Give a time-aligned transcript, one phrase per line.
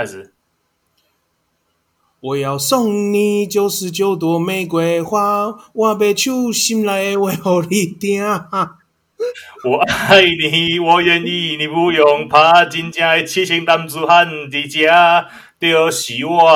[0.00, 0.32] 开始。
[2.20, 8.24] 我要送你九十九朵玫瑰花，我要手心来为好你听。
[8.24, 9.76] 我
[10.08, 14.88] 爱你，我愿意，你不用怕，真正的痴情男子汉在这，
[15.60, 16.48] 就是我。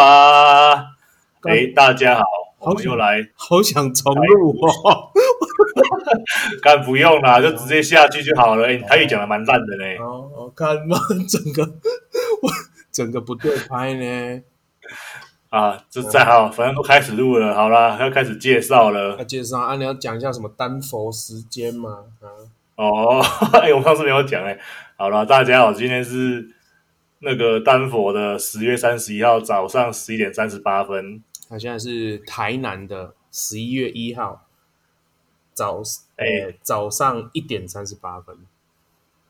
[1.42, 2.22] 哎，大家好，
[2.58, 5.12] 好我们又来，好想重录哦。
[6.62, 8.66] 干不用啦，就直接下去就好了。
[8.66, 9.84] 哎，台语讲的蛮烂的呢。
[10.02, 10.98] 哦，我看嘛，
[11.29, 11.62] 整个
[12.40, 12.50] 我
[12.95, 14.42] 整个不对拍呢。
[15.50, 19.17] 啊，这再好，反正都开始录了，好啦，要开始介绍了。
[19.18, 22.04] 要介绍啊，你要讲一下什么丹佛时间吗？
[22.20, 22.26] 啊，
[22.76, 23.20] 哦，
[23.61, 24.58] 哎，我上次没有讲哎。
[24.96, 26.48] 好了，大家好，今天是
[27.18, 31.22] 那个丹佛的十月三十一号早上十一点三十八分。
[31.48, 34.47] 他现在是台南的十一月一号
[35.53, 35.83] 早
[36.17, 38.36] 哎、欸、早上一点三十八分。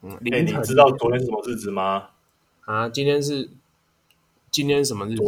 [0.02, 2.09] 嗯，哎，你知道昨天是什么日子吗？
[2.64, 3.50] 啊，今天是
[4.50, 5.23] 今天什么日子？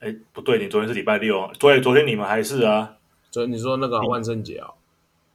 [0.00, 2.96] 哎，不对，你昨天是礼拜六，对，昨天你们还是啊？
[3.30, 4.70] 昨天你说那个万圣节啊？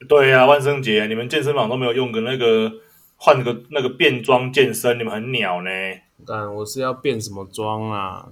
[0.07, 2.71] 对呀、啊，万圣节，你们健身房都没有用个那个
[3.17, 5.69] 换个那个变装健身，你们很鸟呢？
[6.25, 8.29] 但我是要变什么装啊？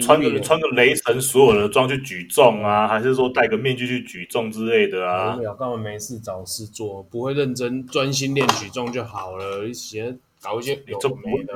[0.00, 2.88] 穿个穿个雷神所有的装去举重啊？
[2.88, 5.36] 还是说戴个面具去举重之类的啊？
[5.36, 7.02] 无聊，干嘛没事找事做？
[7.02, 11.54] 不会认真专心练举重就好了，以前搞一些有的没的。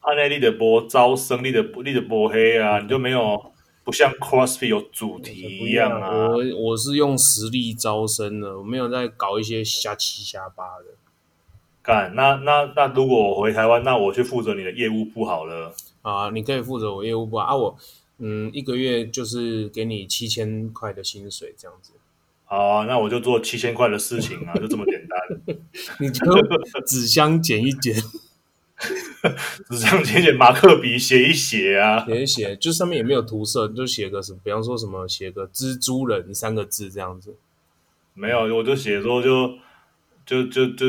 [0.00, 3.52] 按内力的波招生，力的力的波黑啊，你就没有
[3.84, 6.28] 不像 CrossFit 有主题一样啊。
[6.28, 10.84] 我我是用实力招生的，我没有在搞一些瞎七瞎八的。
[11.82, 15.74] 干，那那那如果我回台湾，那我去负责你的业务部好了。
[16.02, 17.76] 啊，你可以负责我业务部啊，我
[18.18, 21.92] 嗯一个月就是给你七千块的薪水这样子。
[22.48, 25.56] 好啊，那我就做七千块的事情啊， 就这么简单。
[26.00, 26.24] 你就
[26.86, 27.94] 纸箱剪一剪。
[29.68, 37.36] 纸上写写，马克笔写一写啊，写一写，就上面也没有涂色，就写个什么，比方说什么，写个蜘蛛人三个字这样子。
[38.14, 39.58] 没有，我就写说就
[40.24, 40.86] 就就就，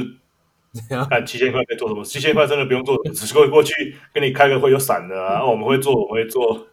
[1.10, 2.04] 看七千块可以做什么？
[2.06, 5.44] 七千块真的不用做，只是过过去跟你开个会就散了啊。
[5.44, 6.68] 我们会做，我们会做。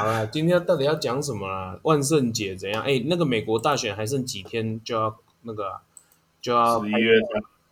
[0.00, 1.78] 好啦，今天到底要讲什么啊？
[1.82, 2.82] 万圣节怎样？
[2.82, 5.80] 哎，那个美国大选还剩几天就要那个
[6.40, 7.12] 就要十一月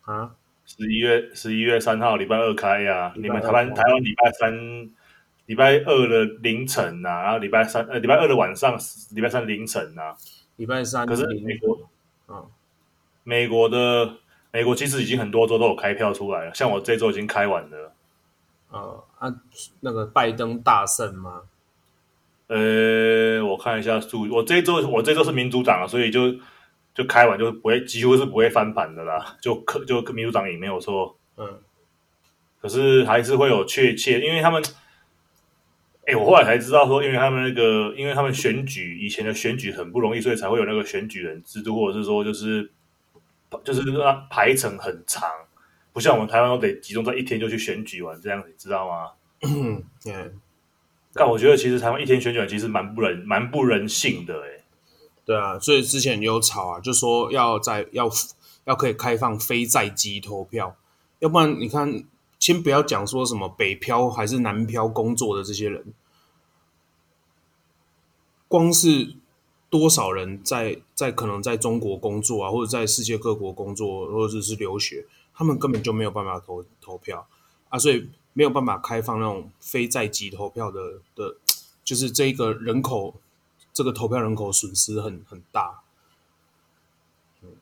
[0.03, 0.31] 啊？
[0.67, 3.13] 十一月十一月三号，礼拜二开呀、啊。
[3.17, 4.91] 你们台湾台湾礼拜三、
[5.47, 8.79] 礼拜二的凌晨呐、啊，然后礼拜三呃礼拜二的晚上，
[9.15, 10.17] 礼拜三凌晨呐、啊。
[10.57, 11.89] 礼拜三可是美国，
[12.29, 12.47] 嗯，
[13.25, 14.17] 美国的
[14.51, 17.93] 美国其实已经很多州都有开票出来了，像我这周已经开完了。
[18.71, 19.35] 呃啊，
[19.81, 21.43] 那个拜登大胜吗？
[22.49, 26.35] 呃，我看一下数，我这周我这周是民主党啊，所以就。
[26.95, 29.37] 就开完就不会，几乎是不会翻盘的啦。
[29.41, 31.61] 就可就民主党赢没有错，嗯，
[32.61, 34.61] 可是还是会有确切，因为他们，
[36.05, 42.69] 哎，我后来才知道说，因为他们那个，因为他们选举以前的选举很不容易，所以才会有那个选举人制度，或者是说就是
[43.63, 45.31] 就是让排程很长，
[45.93, 49.13] 不像我们台湾都得集中在一天就去选举完这样，你知道吗？
[49.43, 50.33] 嗯，对。
[51.13, 54.65] 但我觉得其实台湾一天选举其实蛮不人蛮不人性的，哎。
[55.25, 58.09] 对啊，所以之前有吵啊，就说要在要
[58.65, 60.75] 要可以开放非在籍投票，
[61.19, 62.03] 要不然你看，
[62.39, 65.93] 先不要讲说什么北漂还是南漂工作的这些人，
[68.49, 69.17] 光是
[69.69, 75.05] 多少人在在可能在中国工作啊，或者在世界各国工作，或者是留学，
[75.35, 77.29] 他们根本就没有办法投投票
[77.69, 81.37] 啊，所以没有办法开放那种非在籍投票的的，
[81.85, 83.15] 就是这个人口。
[83.71, 85.83] 这个投票人口损失很很大，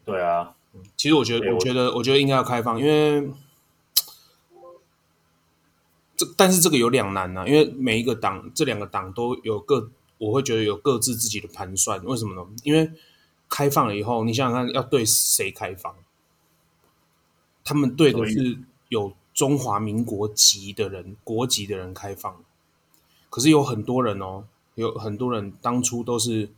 [0.03, 0.55] 对啊，
[0.97, 3.31] 其实我觉得，我觉得，我觉得应该要开放，因为
[6.16, 12.49] 这，但是这个有两难呐、啊，因为每一个党，这两个党都有各，我会觉得有各自自己的盘算，为什么呢？
[12.62, 12.91] 因为
[13.50, 15.94] 开放了以后，你想想看，要对谁开放？
[17.62, 22.43] 他们对的是有中华民国籍的人，国籍的人开放，
[23.31, 24.44] 可是有很多人哦。
[24.76, 26.50] 有很多人当初都是，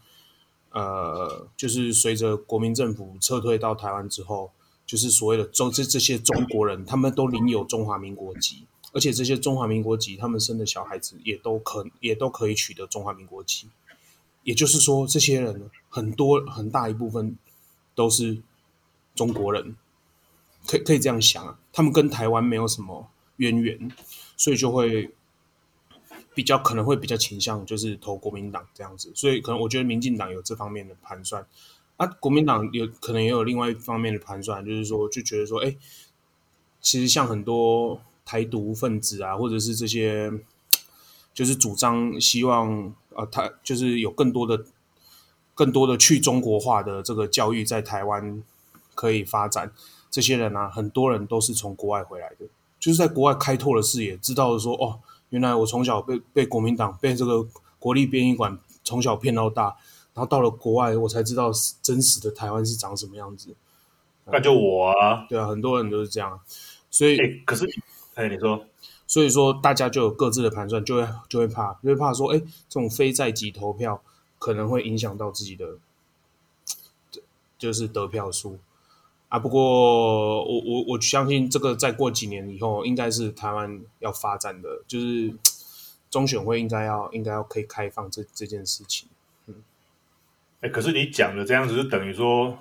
[0.73, 4.51] 呃，就是随着国民政府撤退到台湾之后，
[4.85, 13.69] 就是所谓的中这这些中国人，他们都领有中华民国籍，而且这些中华民国籍，他们生的小孩子也都可也都可以取得中华民国籍。
[14.43, 17.37] 也就是说，这些人很多很大一部分
[17.95, 18.39] 都是
[19.15, 19.77] 中国人，
[20.69, 23.91] 可以可以这样想啊，他们跟台湾没有什么渊源，
[24.37, 25.11] 所以就会。
[26.35, 31.45] 比较可能会比较倾向就是投国民党这样子，所以可能我觉得民进党有这方面的盘算，
[31.97, 35.75] 啊，国民党有可能也有另外一方面的盘算，就是说就觉得说，哎，
[36.81, 40.31] 其实像很多台独分子啊，或者是这些，
[41.35, 44.65] 就是主张希望啊，台就是有更多的、
[45.57, 48.45] 更多的去中国化的这个教育在台湾
[48.95, 49.73] 可以发展。
[50.11, 52.47] 这些人啊，很多人都是从国外回来的，
[52.79, 55.01] 就是在国外开拓了视野，知道了说哦，
[55.31, 57.47] 原来我从小被被国民党被这个
[57.79, 59.77] 国立编译馆从小骗到大，
[60.15, 61.51] 然后到了国外，我才知道
[61.83, 63.55] 真实的台湾是长什么样子。
[64.31, 66.39] 那就我啊，对啊，很多人都是这样，
[66.91, 67.67] 所以，欸、可是，
[68.15, 68.63] 哎，你说，
[69.07, 74.03] 所以说大家就有各自的盘算，就会就会怕，就会怕说，哎，这种非在籍投票
[74.39, 75.79] 可能会影响到自己的，
[77.59, 78.59] 就是得票数
[79.29, 79.39] 啊。
[79.39, 85.33] 不过，我我我相信这个再过几年以后，应该是台湾要发展的，就是
[86.11, 89.09] 中选会应该要应该要可以开放这这件事情。
[89.47, 89.55] 嗯，
[90.61, 92.59] 哎，可是你讲的这样子，就等于说。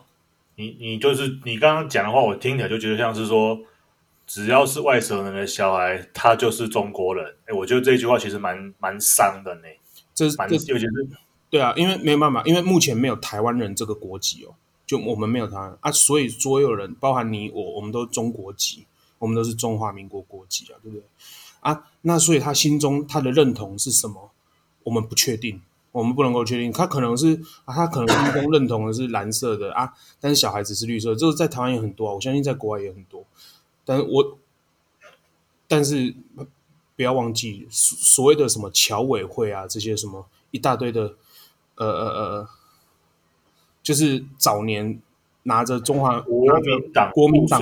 [0.59, 3.59] 你你就是你刚刚讲的话，我听起来就觉得像是说，
[4.25, 7.35] 只要是外省人的小孩，他就是中国人。
[7.45, 9.67] 哎，我觉得这句话其实蛮蛮伤的呢。
[10.15, 10.89] 这蛮尤其是
[11.51, 14.55] 对啊，因为没有办法，因为目前没有台湾人这个国籍哦，
[14.87, 18.87] 就我们没有台湾啊，所以所有人，包含你我，我们都中国籍，
[19.19, 21.03] 我们都是中华民国国籍啊，对不对？
[21.59, 24.31] 啊，那所以他心中他的认同是什么？
[24.83, 25.61] 我们不确定。
[25.93, 33.25] 我们不能够确定，他可能是啊，他可能心中认同的是蓝色的啊，但是小孩子是绿色，这个在台湾也很多啊，我相信在国外也很多。
[33.83, 34.37] 但是我，
[35.67, 36.13] 但是
[36.95, 41.15] 不要忘记所谓的什么侨委会啊，这些什么一大堆的，
[41.75, 42.49] 呃呃呃，
[43.87, 44.99] 就是早年
[45.43, 47.61] 拿着中华国民党国民党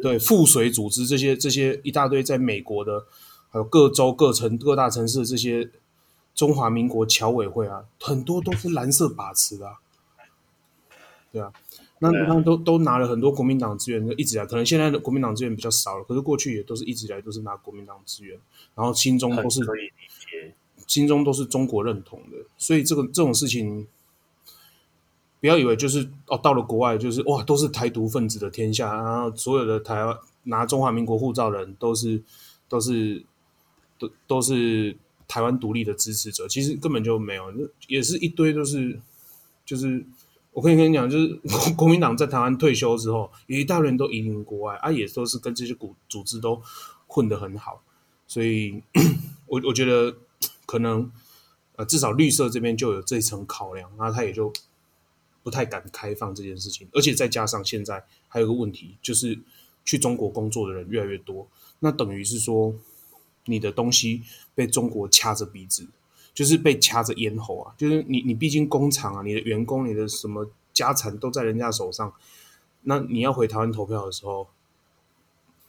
[0.00, 3.04] 对赋水组织这些这些一大堆在美国的，
[3.50, 5.70] 还有各州各城各大城市的这些。
[6.34, 9.74] 中华民国侨委会啊，很多都是蓝色把持的，啊，
[11.30, 11.52] 对啊，
[11.98, 18.34] 那他们都都拿了很多国民党资源，一直来，可能现在的国民党资源比较少了，可是过去也都是一直以来都是拿国民党资源，
[18.74, 19.60] 然后心中都是
[20.86, 23.86] 心中都是中国认同的，所以这个这种事情，
[25.42, 32.22] 不要以为就是哦，到了国外就是哇，都是台独分子的天下，然后所有的台湾拿中华民国护照人都是
[32.70, 33.22] 都是
[33.98, 34.96] 都都是。
[35.28, 37.44] 台湾独立的支持者其实根本就没有，
[37.86, 39.00] 也是一堆都是，
[39.64, 40.04] 就是
[40.52, 41.40] 我可以跟你讲，就是
[41.74, 46.60] 国民党在台湾退休之后，有一大人都移民国外啊，也都是跟这些股组织都
[47.06, 47.82] 混得很好，
[48.26, 48.82] 所以
[49.48, 50.14] 我我觉得
[50.66, 51.10] 可能
[51.76, 54.52] 呃至少绿色这边就有这一层考量，那他也就
[55.42, 59.38] 不太敢开放这件事情，而且再加上现在还有个问题，就是
[59.84, 61.48] 去中国工作的人越来越多，
[61.80, 62.74] 那等于是说。
[63.46, 64.22] 你的东西
[64.54, 65.88] 被中国掐着鼻子，
[66.32, 67.74] 就是被掐着咽喉啊！
[67.76, 72.14] 就是你，你毕竟工厂啊，你的员工，你的什么家产都在人家手上，
[72.82, 74.46] 那你要回台湾投票的时候，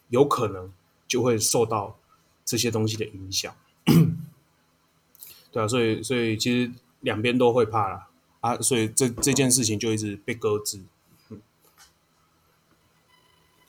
[0.10, 0.72] 有可能
[1.08, 1.98] 就会受到
[2.46, 3.52] 这些东西的影响。
[5.52, 8.08] 对啊，所以，所以其实两边都会怕啦
[8.44, 10.80] 啊，所以这这件事情就一直被搁置。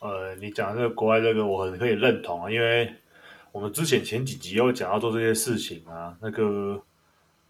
[0.01, 2.93] 呃，你讲这个国外这个，我很可以认同啊，因为。
[3.55, 6.83] 我们之前前几集有讲到做这些事情啊，那个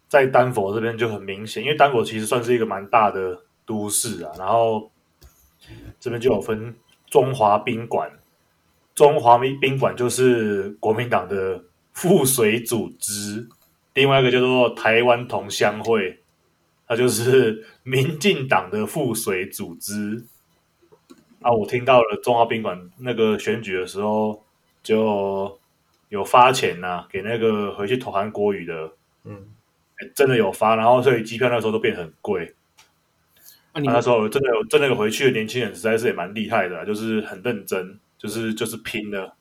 [0.07, 4.91] 在丹佛这边就很明显，因为丹佛其实算是一个蛮大的都市啊，然后
[5.99, 6.75] 这边就有分
[7.07, 8.11] 中华宾馆，
[8.93, 13.49] 中华宾宾馆就是国民党的附水组织，
[13.95, 16.19] 另外一个叫做台湾同乡会，
[16.87, 20.23] 它就是 民进党的附水组织。
[21.41, 24.43] 啊，我听到了中华宾馆那个选举的时候
[24.83, 25.59] 就。
[26.09, 28.91] 有发钱呐、啊，给那个回去投韩国语的，
[29.23, 29.47] 嗯，
[30.13, 32.53] 真的有发，然后所以机票那时候都变很贵。
[33.73, 39.33] 那时候真的有真的有回去的年轻人，实在是也蛮厉害的、啊，就是很认真，就是就是拼的。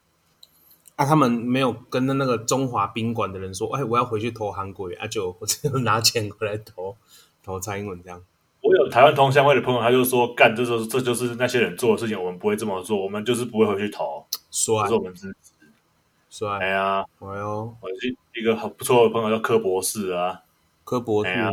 [0.97, 6.97] 啊，他们没有跟那个中华宾馆的人说，哎，我要回去投韩国语，啊，就我只有拿钱回来投
[7.45, 8.21] 投蔡英文这样。
[8.63, 16.47] 我有台湾同乡会的朋友，他就说，干，这就是这就是那些人做的事情，我们不会这么做，我们就是不会回去投，说是我们自己。
[16.47, 20.41] 哎呀，哎呦，我是一个很不错的朋友，叫柯博士啊。
[20.83, 21.53] 柯博士，哎、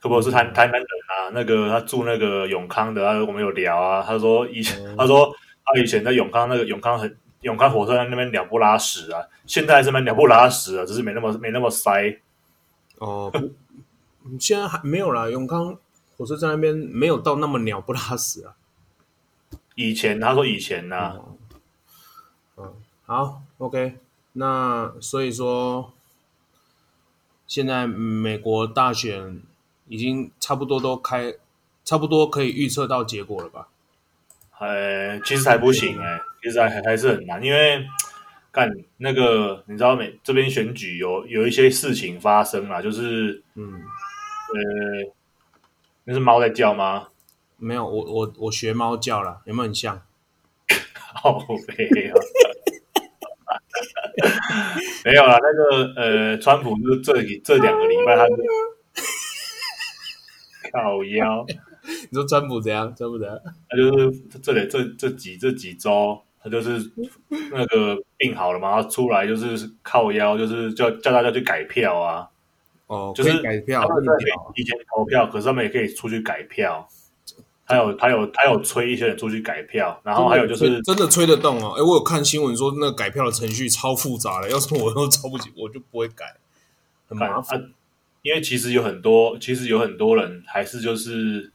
[0.00, 4.02] 柯博士台台南人啊，那个他住那个永康的，我们有聊啊。
[4.02, 5.32] 他说以前，嗯、他说
[5.64, 12.18] 他以前在永康那个永康很永康火车站那边鸟不拉屎啊，现在还是蛮鸟不拉屎啊，只是没那么没那么塞。
[12.98, 13.38] 哦，不，
[14.38, 15.28] 现在还没有啦。
[15.28, 15.76] 永康
[16.16, 18.54] 火车站那边没有到那么鸟不拉屎啊。
[19.74, 21.16] 以前他说以前呢、啊。
[22.56, 22.68] 嗯
[23.04, 23.98] 好，OK，
[24.34, 25.92] 那所以说，
[27.46, 29.42] 现在美国大选
[29.88, 31.34] 已经差不多都开，
[31.84, 33.68] 差不多可以预测到结果了吧？
[34.60, 37.84] 呃，其实还不行哎、欸，其实还还是很难，因为
[38.50, 40.18] 干那个你知道没？
[40.22, 43.82] 这边选举有有一些事情发生了，就是嗯
[44.54, 45.12] 呃，
[46.04, 47.08] 那是猫在叫吗？
[47.56, 50.02] 没有，我我我学猫叫了，有没有很像？
[51.14, 52.14] 好没有，
[55.04, 55.38] 没有啦。
[55.40, 57.12] 那个呃，川普就是这
[57.44, 58.32] 这两个礼拜他是
[60.72, 61.46] 靠腰。
[62.10, 62.92] 你说川普怎样？
[62.96, 63.38] 川普怎样？
[63.68, 64.10] 他就是
[64.42, 66.90] 这里这这几这几周，他就是
[67.52, 72.28] 那个病好了嘛，他出来就是靠腰，就是叫叫大家去改票啊。
[72.92, 74.12] 哦，就是改票，他们在
[74.54, 76.86] 提前投票，可是他们也可以出去改票。
[77.64, 81.74] 还有还有还有催一些人出去改票，然后还有就是真的催得动哦。
[81.78, 86.36] 哎，我有看新闻说那个改票的程序超复杂的，要是我都抄不起， 我就不会改，
[87.08, 87.58] 很麻烦。
[87.58, 87.64] 啊，
[88.22, 91.52] 因为其实有很多，其实有很多人还是就是。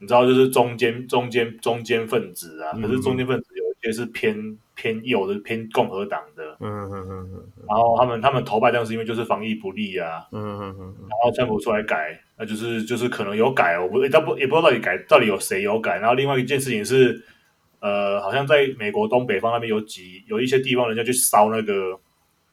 [0.00, 2.70] 你知道，就是中间、中间、中间分子啊。
[2.80, 6.56] 可是中间分子有一些是偏偏右的，偏共和党的。
[6.60, 7.46] 嗯嗯嗯嗯。
[7.68, 10.24] 然后他们他们投拜登是因为就是防疫不力啊。
[10.30, 10.94] 嗯嗯嗯。
[11.00, 15.98] 然后政府出来改，那就是就是可能有改，我不，也不也不知道到底改到底有谁有改。
[15.98, 17.20] 然后另外一件事情是，
[17.80, 21.98] 呃，好像在美国东北方那边有几有一些地方，人家去烧那个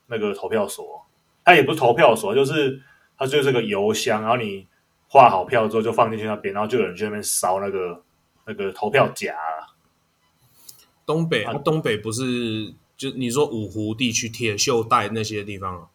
[0.07, 1.05] 那个投票所。
[1.43, 2.81] 他也不是投票所，就是
[3.17, 4.67] 他就是个邮箱，然后你。
[5.07, 8.01] 画好票之后就放进去那边，然后就有人去那边烧那个
[8.45, 9.33] 那个投票夹。
[11.05, 15.87] 东北啊，东北不是就你说五湖地区铁锈带那些地方啊？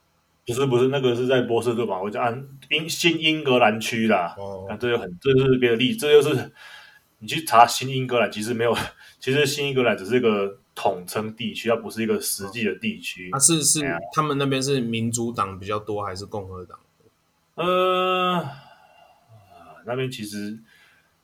[0.47, 4.35] 不是不是，那个是在波士顿嘛，我就按英新英格兰区啦。
[4.39, 6.53] 哦，这就很这就是别的例子，这就是
[7.19, 8.77] 你去查新英格兰，其实没有，
[9.21, 13.31] 其实新英格兰只是一个统称地区，它不是一个实际的地区。
[13.33, 16.79] 啊，是是，啊、他们那边是民主党比较多还是共和党？
[17.55, 18.49] 呃。
[19.87, 20.59] 那边其实，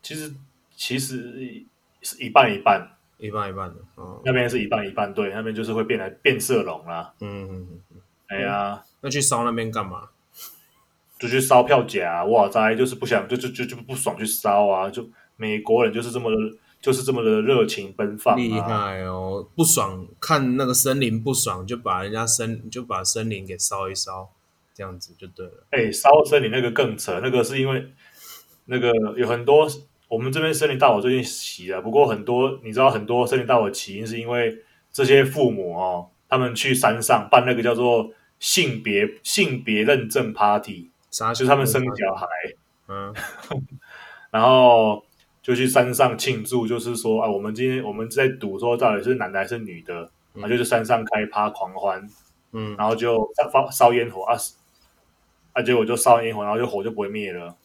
[0.03, 0.35] 其实
[0.75, 1.63] 其实
[2.01, 3.77] 是一半一半，一半一半的。
[3.97, 7.13] 哦，那边是一半一半，对，那边就是会变来变色龙啦。
[7.21, 8.01] 嗯嗯嗯。
[8.29, 10.09] 哎呀，那去烧那边干嘛？
[11.19, 14.91] 就去烧票夹，哇塞，就是不想，就就就就不爽去烧啊！
[14.91, 16.37] 就美国人就是这么的，
[16.81, 18.37] 就是这么的热情奔放啊。
[18.37, 19.49] 厉害哦！
[19.55, 24.31] 不爽，看那个森林不爽，就把人家森就把森林给烧一烧，
[24.75, 25.67] 这样子就对了。
[25.71, 27.93] 哎，烧森林那个更扯，那个是因为。
[28.69, 29.69] 那个有很多，
[30.09, 34.57] 我们这边森林大火最近起了，不过很多你知道，很多森林大火起因是因为
[34.93, 42.27] 这些父母哦，他们去山上办那个叫做性别性别认证 party，就是他们生小孩，
[42.89, 43.15] 嗯，
[44.31, 45.05] 然后
[45.43, 52.09] 就去山上庆祝，就是说啊，我们今天我们在赌说到底是男的还是女的，嗯、啊，就是山上开趴狂欢，
[52.53, 54.37] 嗯，然后就烧烧烟火啊，
[55.53, 57.57] 啊，结果就烧烟火，然后就火就不会灭了。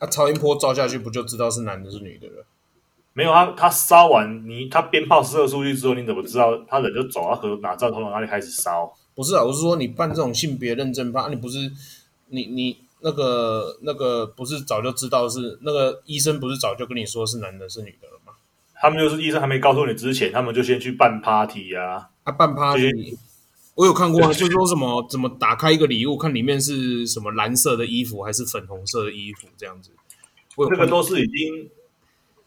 [0.00, 2.44] 他、啊、超音波照下去，不就知道是男的是女的了？
[3.12, 7.36] 没有，他他烧完你，他鞭炮射出去之后，你怎么知道他人就走啊？
[7.36, 8.92] 和哪知道从哪里开始烧？
[9.14, 11.58] 不是啊，我是说你办这种性别认证趴，你不是
[12.28, 18.32] 你你那个那个不是早就知道是那个医生不是早就跟你说是男的是女的了吗？
[18.74, 23.18] 他们就是医生还没告诉你之前，他们就先去办 party 啊，啊办 party。
[23.74, 29.90] 我有看过，就是说什么怎么打开一个礼物，看里面是什么蓝色的衣服还是粉红色的衣服这样子。
[30.56, 31.70] 我那个都是已经，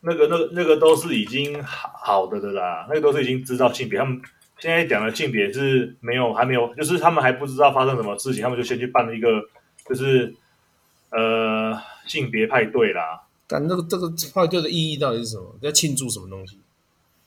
[0.01, 3.97] 那个那个那个都是已经好好的的啦，那个都是已经知道性别。
[3.97, 4.21] 他们
[4.59, 9.41] 现在讲的性别是没有还没有，就是他们还不知道发生什么事情，他们就先去办了一个，
[9.87, 10.35] 就是
[11.09, 11.75] 呃
[12.05, 13.23] 性别派对啦。
[13.47, 15.55] 但那个这个派对的意义到底是什么？
[15.61, 16.59] 在庆祝什么东西？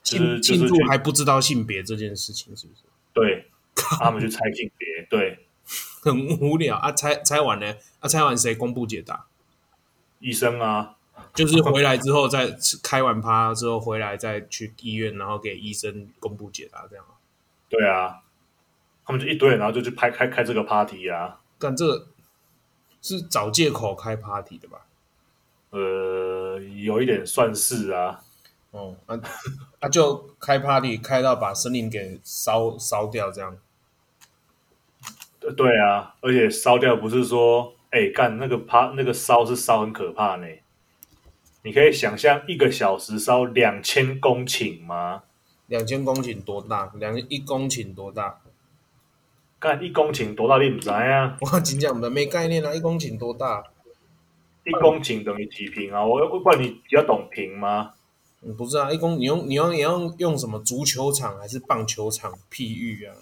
[0.02, 2.82] 庆庆祝还不知道性别这件事情是不是？
[3.12, 3.46] 对。
[3.76, 5.46] 他们去猜性别，对，
[6.02, 6.90] 很无聊啊！
[6.92, 7.74] 猜猜完呢？
[8.00, 9.26] 啊，猜完谁公布解答？
[10.18, 10.96] 医生啊，
[11.34, 17.04] 就是回来之后再开完趴之后回来再去医院，然后给医生公布解答，这样。
[17.68, 18.22] 对啊，
[19.04, 21.40] 他们就一堆人，然后就去拍开开这个 party 啊！
[21.58, 22.06] 但这个
[23.02, 24.86] 是找借口开 party 的吧？
[25.70, 28.22] 呃，有一点算是啊。
[28.70, 29.18] 哦，啊
[29.80, 33.56] 啊，就开 party 开到把森林给烧烧掉，这样。
[35.54, 40.46] 对啊，而且烧掉不是说，哎，干那个趴那个烧是烧很可怕呢。
[41.62, 45.24] 你可以想象一个小时烧两千公顷吗？
[45.66, 46.92] 两千公顷多大？
[46.94, 48.40] 两一公顷多大？
[49.58, 50.62] 干一公顷多大？
[50.62, 51.36] 你不知啊？
[51.40, 52.72] 我真讲的没概念啊！
[52.72, 53.64] 一公顷多大？
[54.64, 56.04] 一公顷等于几平啊？
[56.04, 57.94] 我我问你，比较懂平吗？
[58.42, 63.14] 嗯，不是啊，一公你用你用你用用什么足球场还是棒球场譬喻啊？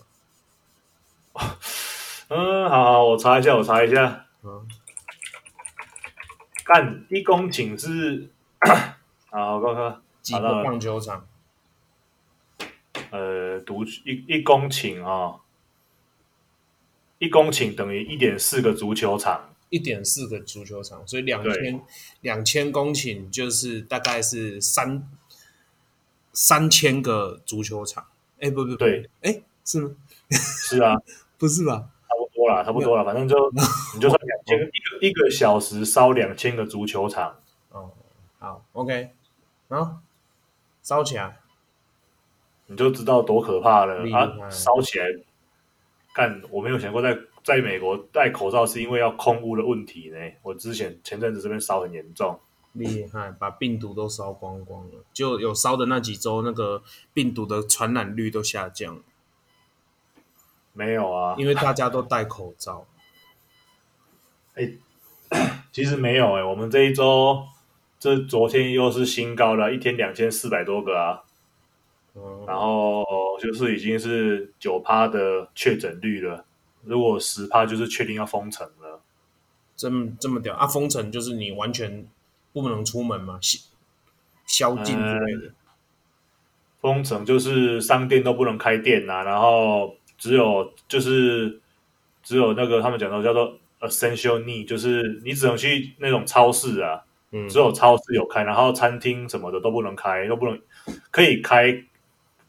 [2.29, 4.27] 嗯，好好，我查一下，我查一下。
[4.43, 4.67] 嗯，
[6.65, 8.31] 干一公顷是，
[9.31, 11.27] 好， 我看看，几个棒球场？
[13.11, 15.41] 呃，独一一公顷啊、哦，
[17.19, 21.83] 一公顷等于一点四个足球场，一点四个足球场，所以两千
[22.23, 25.09] 两千公顷就是大概是三
[26.33, 28.07] 三千个足球场。
[28.41, 29.91] 哎，不不不，对，哎，是吗？
[30.31, 30.97] 是啊，
[31.39, 31.91] 不是吧？
[32.49, 33.37] 差不多啦，差不多了，反正就
[33.95, 37.37] 你就算两千个，一个一个小时烧两千个足球场。
[37.71, 37.91] 哦，
[38.39, 39.11] 好，OK，
[39.69, 40.01] 好，
[40.83, 41.39] 烧起来。
[42.67, 44.49] 你就知道多可怕了啊！
[44.49, 45.05] 烧起来，
[46.15, 46.41] 干！
[46.51, 50.17] 我没有想过在在美国戴口罩是因为要空污的问题呢。
[50.41, 52.41] 我之前前阵子这边烧很严重，
[52.73, 55.05] 厉害，把病毒都烧光光了。
[55.13, 56.83] 就有烧的那几周，那个
[57.13, 58.99] 病毒的传染率都下降。
[60.75, 62.87] 没有啊，因为大家都戴口罩。
[64.55, 64.71] 哎，
[65.73, 67.43] 其实没有哎，我们这一周
[67.99, 71.23] 这昨天又是新高了，一天两千四百多个啊。
[72.47, 73.05] 然后
[73.41, 76.45] 就是已经是九趴的确诊率了，
[76.85, 79.01] 如果十趴就是确定要封城了。
[79.75, 80.65] 这么这么屌啊！
[80.65, 82.07] 封城就是你完全
[82.53, 83.41] 不能出门吗？
[83.41, 83.59] 宵
[84.47, 85.53] 宵禁之类的。
[86.81, 91.61] 封城就是商店都不能开店啊，然后只有就是
[92.23, 97.03] 只有那个他们讲的叫做 essential need，就是你只能去那种超市啊，
[97.33, 100.61] 嗯，只有超市有开，然后餐厅什么的都不能开，都不能
[101.11, 101.85] 可以开。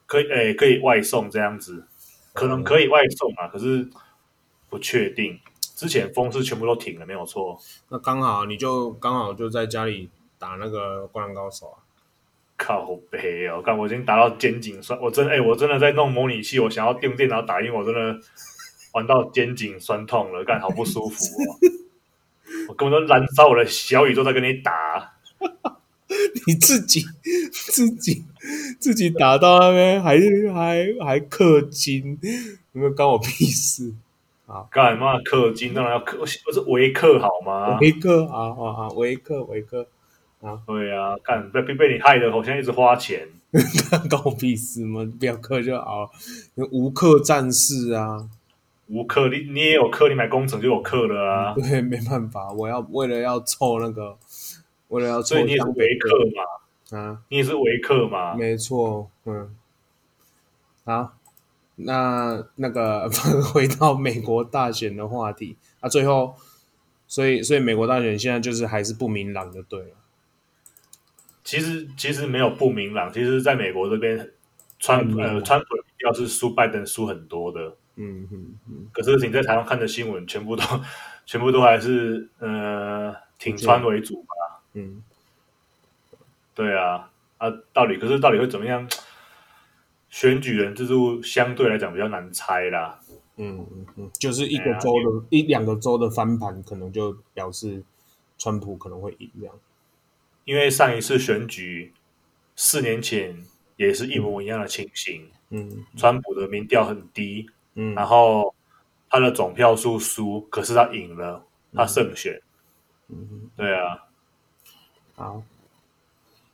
[0.07, 1.84] 可以诶、欸，可以外送这样子，
[2.31, 3.89] 可能可以外送啊，嗯、可是
[4.69, 5.39] 不确定。
[5.60, 7.60] 之前风是全部都停了，没有错。
[7.89, 11.81] 那刚好你就刚好就在家里打那个灌篮高手啊？
[12.58, 13.62] 靠北哦！
[13.62, 18.20] 干，我已经打到肩颈酸，我真诶、欸，我真的在弄模拟器，我想要用电脑打，因为我真的
[18.94, 21.60] 玩到肩颈酸痛了，干好不舒服哦！
[22.70, 25.14] 我根本都燃烧我的小宇宙在跟你打。
[26.48, 27.04] 你自己
[27.52, 28.24] 自己
[28.80, 30.18] 自己打到那边还
[30.54, 32.18] 还还氪金，
[32.74, 33.92] 有没有关我屁事
[34.46, 34.64] 啊？
[34.72, 35.74] 干嘛氪金？
[35.74, 37.80] 当然要氪，不是维克好吗？
[37.80, 38.89] 维克啊啊啊！
[38.89, 39.88] 维克维克
[40.45, 40.62] 啊！
[40.67, 43.27] 对啊，看被被你害的，好像一直花钱，
[44.10, 45.10] 关我屁事吗？
[45.19, 46.10] 不要氪就好了。
[46.71, 48.29] 无氪战士啊，
[48.88, 51.53] 无氪你你也有氪，你买工程就有氪了啊。
[51.55, 54.17] 对，没办法，我要为了要凑那个。
[54.89, 56.99] 为了要凑，所以你也是维克嘛？
[56.99, 58.36] 啊，你也是维克嘛？
[58.36, 59.55] 没错，嗯。
[60.86, 61.13] 好，
[61.77, 63.10] 那那个
[63.51, 66.36] 回到美国大选的话题啊，最后，
[67.08, 69.95] 所以所以美国大选现在就是还是不明朗的，对了。
[71.45, 74.31] 其实其实没有不明朗，其实在美国这边，
[74.79, 75.65] 川普呃川普
[76.03, 78.88] 要是输拜登输很多的，嗯嗯嗯。
[78.91, 80.63] 可是你在台湾看的新闻，全部都
[81.25, 84.60] 全部都还是呃挺川为主吧。
[84.73, 85.03] 嗯，
[86.53, 88.89] 对啊，啊，到底可是到底会怎么样？
[90.10, 92.99] 选举人制度相对来讲比较难猜啦。
[93.38, 97.84] 嗯嗯嗯，就是一个州的、啊、一两个州的翻盘，可能就表示
[98.38, 99.53] 川普可能会赢这样。
[100.45, 101.93] 因为上一次选举
[102.55, 103.43] 四年前
[103.75, 105.27] 也是一模一样的情形。
[105.49, 108.55] 嗯，川普的民调很低，嗯，然后
[109.10, 112.41] 他的总票数输，可是他赢了，他胜选。
[113.10, 114.05] 嗯，对啊。
[115.15, 115.43] 好，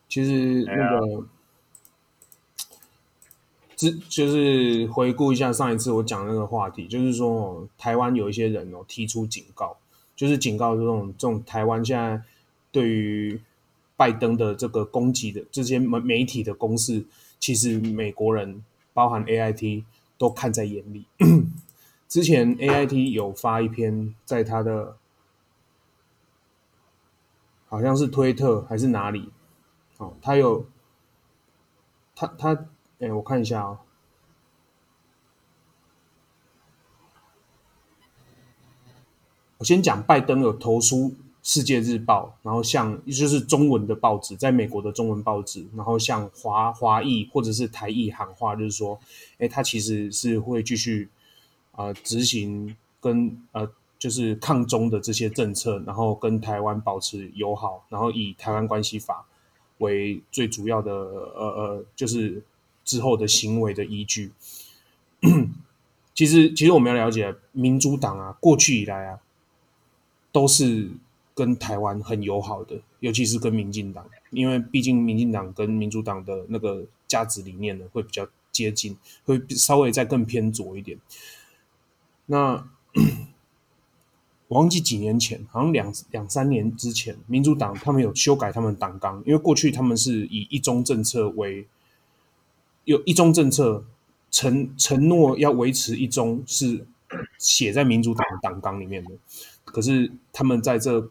[0.10, 1.26] 其实那个，
[4.08, 9.78] 就是回顾一下上一次我讲那个话题，就是说台湾有一些人哦提出警告，
[10.16, 12.22] 就是警告这种这种台湾现在
[12.72, 13.42] 对于
[14.02, 17.06] 拜登的这个攻击的这些媒媒体的攻势，
[17.40, 18.64] 其实美国人
[18.96, 19.84] 包含 AIT
[20.18, 21.06] 都看在眼里。
[22.10, 24.98] 之前 AIT 有发一篇在他的。
[27.68, 29.30] 好像是推特还是哪里？
[29.98, 30.66] 哦，他有，
[32.14, 32.66] 他他，
[33.00, 33.80] 哎、我看一下、哦。
[39.60, 40.98] 我先讲，拜登有投书
[41.44, 49.00] 《世界日报》，然后像就是中文的报纸，在美国的中文报纸，然后像华华裔或者是台裔喊话，就是说，
[49.38, 51.10] 哎，他其实是会继续
[51.72, 53.72] 啊、执行跟呃。
[54.02, 59.24] 就是抗中的这些政策，然后跟台湾保持友好，然后以台湾关系法
[59.78, 62.42] 为最主要的呃呃，就是
[62.84, 64.32] 之后的行为的依据。
[66.16, 69.20] 其实，其实我们要了解，民主党啊，过去以来啊，
[70.32, 70.90] 都是
[71.42, 81.00] 跟台湾很友好的，尤其是跟民进党，因为毕竟民进党跟民主党的那个价值理念呢，会比较接近，会稍微再更偏左一点。
[82.28, 82.68] 那。
[84.52, 91.66] 我忘记几年前，好像两两三年之前，民主党他们有修改他们党纲，因为过去他们是以一中政策为
[92.84, 93.86] 有一中政策
[94.30, 96.86] 承承诺要维持一中是
[97.38, 99.12] 写在民主党的党纲里面的，
[99.64, 101.10] 可是他们在这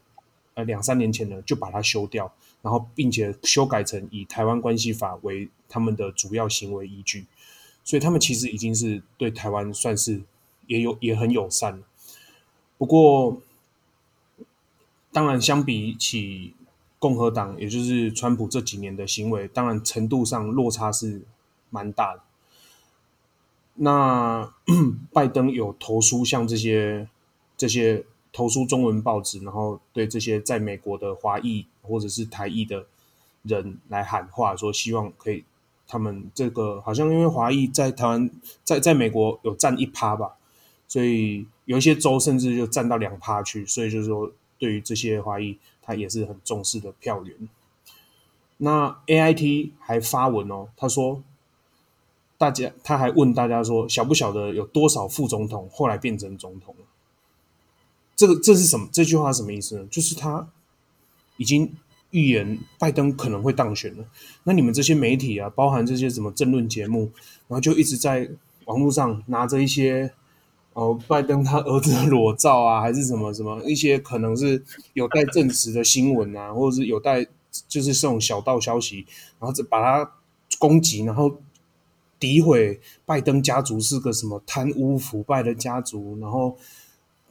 [0.64, 7.27] 两三年前呢就把它修掉，然后并且修改成以台湾关系法为他们的主要行为依据，
[7.85, 10.23] 所以他们其实已经是对台湾算是
[10.66, 11.83] 也有也很友善。
[12.79, 13.40] 不过，
[15.12, 16.55] 当然相比起
[16.99, 21.23] 共和党，也就是川普这几年的行为，当然程度上落差是
[21.68, 22.23] 蛮大的。
[23.75, 24.53] 那
[25.12, 27.09] 拜登有投书向这些
[27.57, 32.86] 这些投书中文报纸，然后对这些在美国的华裔或者是台裔的
[33.42, 35.44] 人来喊话，说希望可以
[35.86, 38.30] 他们这个好像因为华裔在台湾
[38.64, 40.36] 在在美国有占一趴吧，
[40.88, 45.58] 所以有一些州甚至就占到两趴去，所以就是说对于这些华裔。
[45.82, 47.48] 他也是很重视的票源。
[48.58, 51.20] 那 AIT 还发文哦，他说，
[52.38, 56.84] 大家他还问大家说，晓不晓得有多少副总统后来变成总统了？
[58.20, 58.87] 这个这是什么？
[58.92, 59.87] 这句话什么意思呢？
[59.90, 60.46] 就是他
[61.38, 61.72] 已经
[62.11, 64.04] 预言拜登可能会当选了。
[64.44, 67.11] 那你们这些媒体啊，包含这些什么政论节目，
[67.48, 68.28] 然后就一直在
[68.66, 70.12] 网络上拿着一些。
[70.72, 77.26] 哦，拜登他儿子的裸照啊，还是什么什么一些可能是有待证实的新闻啊，或者是有待
[77.68, 79.04] 就是这种小道消息，
[79.40, 80.12] 然后把他
[80.61, 81.40] 攻击，然后
[82.20, 86.56] 诋毁拜登家族是个什么贪污腐败的家族，然后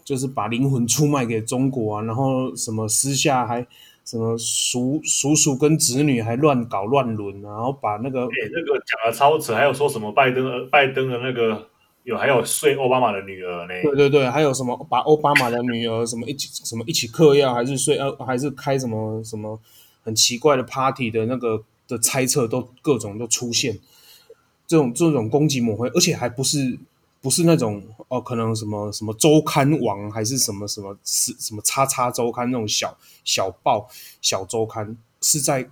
[0.09, 3.63] 就是把灵魂出卖给中国啊，然后什么私下还
[4.03, 11.67] 什么叔叔叔跟子女还乱搞乱伦，然后把那个哎、欸、那个讲的超扯，还有说什么拜登拜登的那个。
[12.03, 13.73] 有还有睡奥巴马的女儿呢？
[13.83, 19.59] 对对对，还有什么把奥巴马的女儿什么一起什么一起嗑药，还是睡呃还是开什么什么
[20.03, 23.77] 很奇怪的 party 的那个的猜测都各种都出现，
[24.65, 26.79] 这种这种攻击抹黑，而且还不是
[27.21, 33.89] 不是那种哦，可能什么什么周刊王还是什么什么是什么叉叉周刊那种小小报
[34.21, 35.69] 小周刊，是在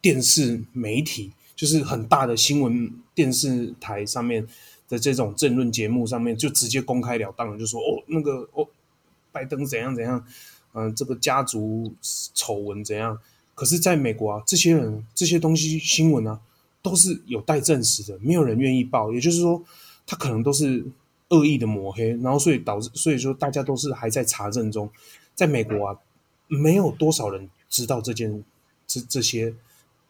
[0.00, 4.46] 电视媒体就是很大的新闻电视台上面。
[4.88, 8.66] 在这种政论节目上面，就直接公开了当了，就说哦，那个哦，
[9.30, 10.24] 拜登怎样怎样，
[10.72, 11.92] 嗯、这个家族
[12.32, 13.18] 丑闻怎样？
[13.54, 16.40] 可是，在美国啊，这些人这些东西新闻啊，
[16.80, 19.12] 都是有待证实的，没有人愿意报。
[19.12, 19.62] 也就是说，
[20.08, 20.84] 他可能都是
[21.28, 24.90] 恶意的抹黑，然后所以导致，所以说大家都是还在查证中。
[25.34, 25.98] 在美国啊，
[26.48, 28.42] 没有多少人知道这件
[28.86, 29.54] 这这些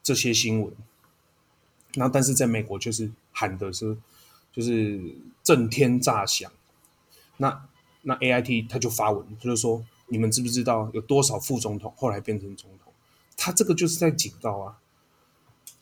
[0.03, 0.73] 这些新闻。
[1.95, 3.99] 然后，但是在美国就是喊的是。
[4.51, 6.51] 就是震天炸响，
[7.37, 7.69] 那
[8.03, 12.93] 那 A I T 他就发文，就是说，你们知不知道有多少副总统后来变成总统？
[13.37, 14.79] 他这个就是在警告啊，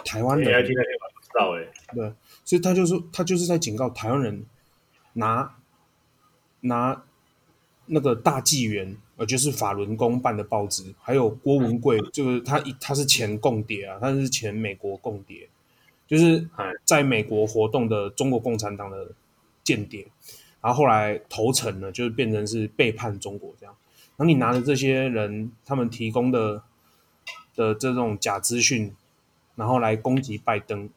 [0.04, 2.12] 台湾人 A I T 那天不知道哎，对，
[2.46, 4.46] 所以他就说他就是在警告台湾人
[5.12, 5.54] 拿
[6.60, 7.04] 拿
[7.84, 15.46] 那个大纪元，呃，就是法轮功办的报纸，还有郭文贵，就是他他是前共谍啊，他是前美国共谍。
[16.08, 16.48] 就是
[16.84, 19.08] 在美国活动的中国共产党的
[19.64, 20.06] 间谍，
[20.60, 23.74] 然后后来投诚了，就是变成是背叛中国这样。
[24.16, 26.62] 然后你拿着这些人他们提供的
[27.56, 28.94] 的这种假资讯，
[29.56, 30.88] 然后来攻击拜登，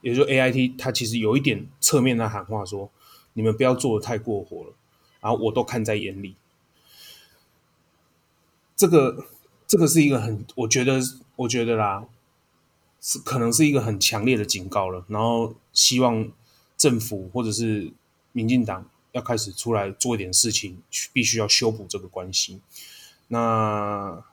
[0.00, 2.90] 也就 AIT 它其实有一点侧面的喊话说：
[3.32, 4.72] 你们不要做的太过火了，
[5.20, 6.36] 然后我都看在眼里。
[8.76, 9.26] 这个
[9.66, 11.00] 这个是一个很，我觉得
[11.36, 12.06] 我觉得啦。
[13.00, 16.28] 是可能是一个很强烈的警告了，然后希望
[16.76, 17.92] 政府或者是
[18.32, 20.82] 民进党要开始出来做一点事情，
[21.12, 22.60] 必须要修补这个关系。
[23.28, 24.24] 那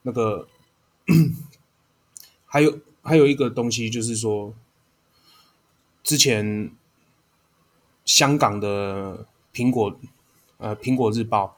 [0.00, 0.48] 那个
[2.46, 4.54] 还有还有一个东西就是说，
[6.06, 6.70] 之前
[8.04, 9.98] 香港的苹果
[10.58, 11.56] 呃苹果日报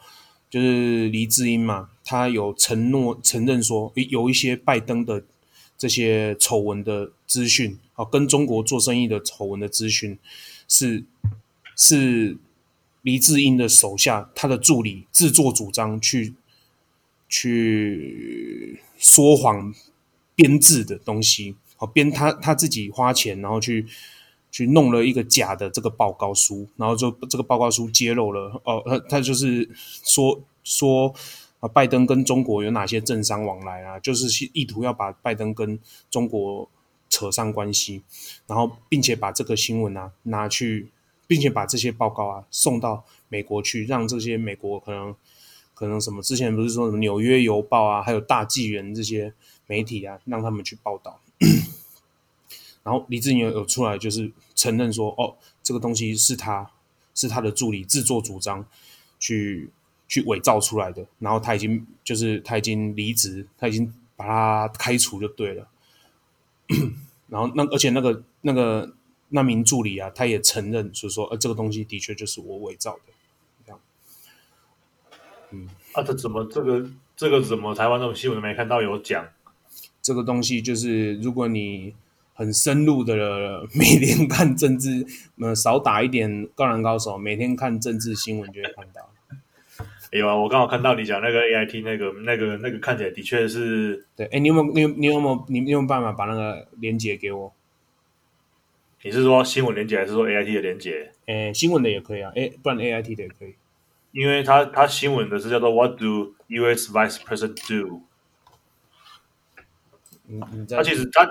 [0.49, 5.23] 就是黎智英嘛，他有承诺承认说有一些拜登的。
[5.81, 10.19] 这些丑闻的资讯，啊，跟中国做生意的丑闻的资讯，
[10.67, 11.05] 是
[11.77, 12.37] 是
[13.03, 16.35] 黎智英的手下他的助理自作主张去
[17.29, 19.73] 去说谎
[20.35, 23.87] 编制的东西，好编他他自己花钱，然后去
[24.51, 29.69] 去弄了一个假的这个报告书，然后就这个报告书揭露了，哦，他他就是
[30.05, 31.15] 说说。
[31.61, 33.99] 啊，拜登跟中国有哪些政商往来啊？
[33.99, 35.77] 就是意图要把拜登跟
[36.09, 36.69] 中国
[37.11, 38.01] 扯上关系，
[38.47, 40.93] 然后并且把这个新闻啊拿去，
[41.27, 45.13] 并且把这些报告啊送到美国去，让这些美国可能
[45.75, 49.35] 可能什么之前不是说什么纽约邮报啊，还有大纪元这些
[49.67, 51.19] 媒体啊，让他们去报道。
[52.89, 56.71] 然然后李志英有出来就是承认说，哦，这个东西是他
[57.15, 58.65] 是他的助理自作主张
[59.19, 59.69] 去
[60.09, 65.69] 去伪造出来的，然后他已经就是他已经离职，他已经把他开除就对了。
[67.29, 68.91] 然后那而且那个那个
[69.29, 73.13] 那名助理啊，他也承认，所以说，呃，这个东西的确就是我伪造的。
[73.67, 73.81] 这样，
[75.51, 79.29] 嗯，啊，这怎么这个这个怎么台湾这种新闻没看到有讲？
[80.01, 81.95] 这个东西就是如果你
[82.39, 85.05] 很深入的每天看政治，
[85.43, 89.11] 呃，少打一点《灌篮高手》，每天看政治新闻就会看到。
[90.13, 94.25] 有啊，我刚好看到你讲那个 A I T 那个那个那个看起来的确是对。
[94.27, 97.53] 哎，你有没有你有你有没有你有没有办法把那个连接给我？
[99.03, 101.11] 你是说新闻连接还是说 A I T 的连接？
[101.27, 103.57] 哎，新闻的也可以啊，哎，不然 A I T 的也可以。
[104.13, 108.03] 因为他他新闻的是叫做 What do U S Vice President do？
[110.29, 111.31] 嗯嗯，他其实他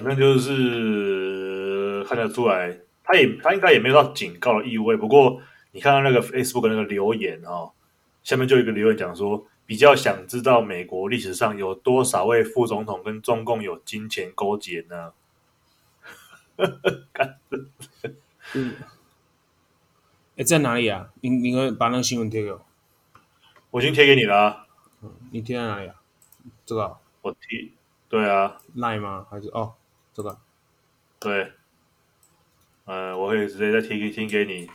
[0.00, 5.40] 反正就是看得出来，他也他应该也没有到警告的意味，不过。
[5.70, 7.72] 你看到那个 Facebook 那个留言哦，
[8.24, 15.12] 下面就有一个留言讲说，比较想知道美国历史上有多少位副总统跟中共有金钱勾结呢？
[18.54, 18.76] 嗯，
[20.38, 21.10] 哎，在哪里啊？
[21.20, 22.64] 你你可以把那个新闻贴给我。
[23.70, 24.66] 我已经贴给你了啊。
[25.02, 25.96] 嗯，你贴在哪里啊？
[26.64, 26.96] 这个？
[27.20, 27.68] 我贴。
[28.08, 28.56] 对啊。
[28.74, 29.26] Line 吗？
[29.30, 29.74] 还是哦，
[30.18, 30.36] 这个？
[31.20, 31.52] 对。
[32.86, 34.68] 呃，我会直接再贴给贴给你。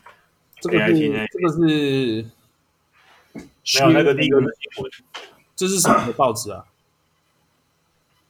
[0.61, 0.93] 这个是
[1.29, 2.25] 这个是
[3.79, 4.91] 没有那个第一个新闻，
[5.53, 6.65] 这是什么报纸啊？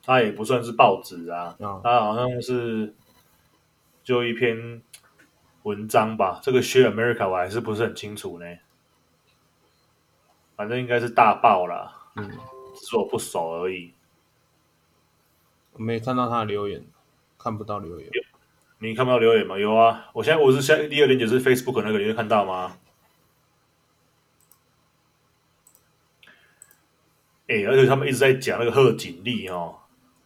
[0.02, 2.92] 它也不算是报纸啊，它好像是
[4.02, 4.82] 就一篇
[5.62, 6.40] 文章吧。
[6.42, 8.46] 这个 Share America 我还是不是很清楚呢，
[10.56, 12.28] 反正应该是大报啦，嗯，
[12.74, 13.94] 只是我不熟而已。
[15.74, 16.84] 我没看到他的留言，
[17.44, 18.08] 看不到留言。
[18.78, 19.58] 你看不到留言吗？
[19.58, 22.78] 有啊，我现在我是现在第二连结是 Facebook 那个，你会看到吗？
[27.46, 29.76] 哎、欸，而且他们一直在讲那个贺锦丽哦，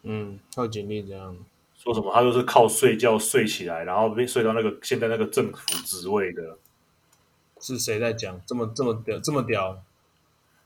[0.04, 1.36] 嗯，贺锦丽这样
[1.76, 2.14] 说什么？
[2.14, 6.56] 他就是靠睡觉睡起来，然后被睡到那个现在那个政府职位的，
[7.60, 8.40] 是谁在讲？
[8.46, 9.82] 这么这么屌，这么屌，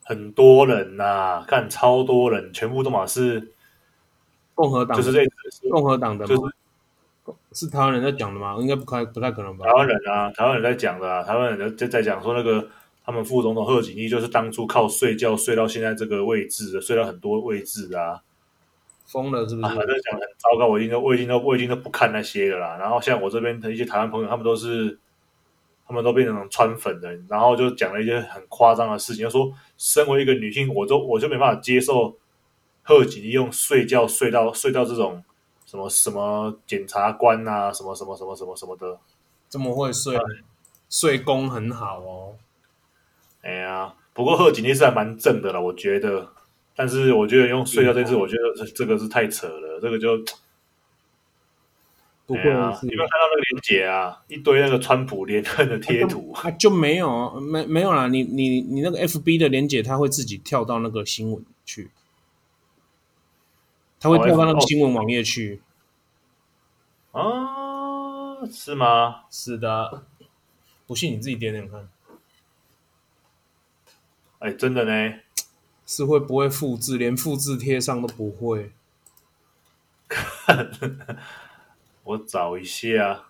[0.04, 3.52] 很多人呐、啊，看超多人，全部都嘛是
[4.54, 6.34] 共和党，就是这共和党的吗？
[6.34, 6.52] 就是
[7.52, 8.56] 是台湾人在讲的吗？
[8.60, 9.66] 应该不太不太可能吧。
[9.66, 12.68] 台湾人啊，台湾人在讲的啊，台湾人在在讲说那个
[13.04, 18.20] 他们副总统贺锦丽就是当初靠睡觉睡到现在这个位置的，睡到很多位置啊，
[19.06, 19.74] 疯了是不是？
[19.74, 22.76] 反正讲很糟糕，我已经都我已经都我已经都不看那些了啦。
[22.78, 24.98] 然后像我这边的一些台湾朋友，他们都是
[25.86, 32.16] 他们都变成川粉的，然后就讲了一些很夸张的事情，就说身为一个女性，我都我就没办法接受
[32.82, 35.24] 贺锦丽用睡觉睡到睡到这种。
[35.64, 38.98] 什么什么检察官啊，什么什么什么什么什么的，
[39.48, 40.14] 怎么会睡，
[40.90, 42.34] 睡功很好哦。
[43.40, 46.28] 哎呀，不过贺锦丽是还蛮正的了，我觉得。
[46.76, 50.22] 但是我觉得用睡觉这次，我觉得这这个是太扯了，这个就
[52.26, 52.78] 不会啊。
[52.82, 54.20] 你有没有看到那个连结啊？
[54.28, 58.08] 一堆那个川普连恨的贴图，啊，就没有没没有啦。
[58.08, 61.90] 你你你那个 FB 的连结，它会自己跳到那个新闻去。
[64.02, 65.62] 他会跳到那个新闻网页去，
[67.12, 69.26] 啊，是吗？
[69.30, 70.02] 是的，
[70.88, 71.88] 不信你自己点点看。
[74.40, 75.20] 哎，真的呢？
[75.86, 76.98] 是会不会复制？
[76.98, 78.72] 连复制贴上都不会？
[82.02, 83.26] 我找一下。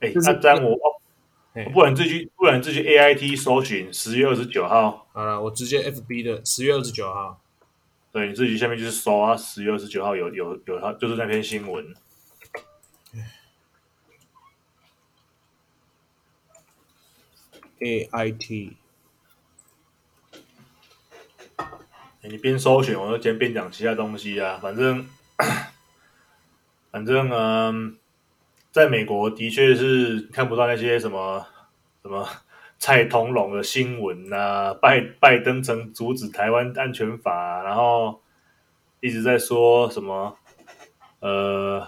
[0.00, 0.76] 哎，那这样我，
[1.64, 5.06] 我不然这句，不然这句 A I T 搜寻十月二十九号。
[5.12, 7.38] 好了，我直接 F B 的十月二十九号。
[8.12, 11.94] 对，你自己下面就是搜啊，十月二十九号有有有他，就是那篇新闻。
[17.80, 18.76] A I T，
[22.20, 24.58] 你边搜寻，我就先边讲其他东西啊。
[24.62, 25.08] 反正，
[26.90, 27.98] 反正嗯，
[28.70, 31.46] 在美国的确是看不到那些什么
[32.02, 32.28] 什么。
[32.82, 38.20] 蔡同龙的新闻啊，拜拜登曾阻止台湾安全法啊，然后
[38.98, 40.36] 一直在说什么，
[41.20, 41.86] 呃，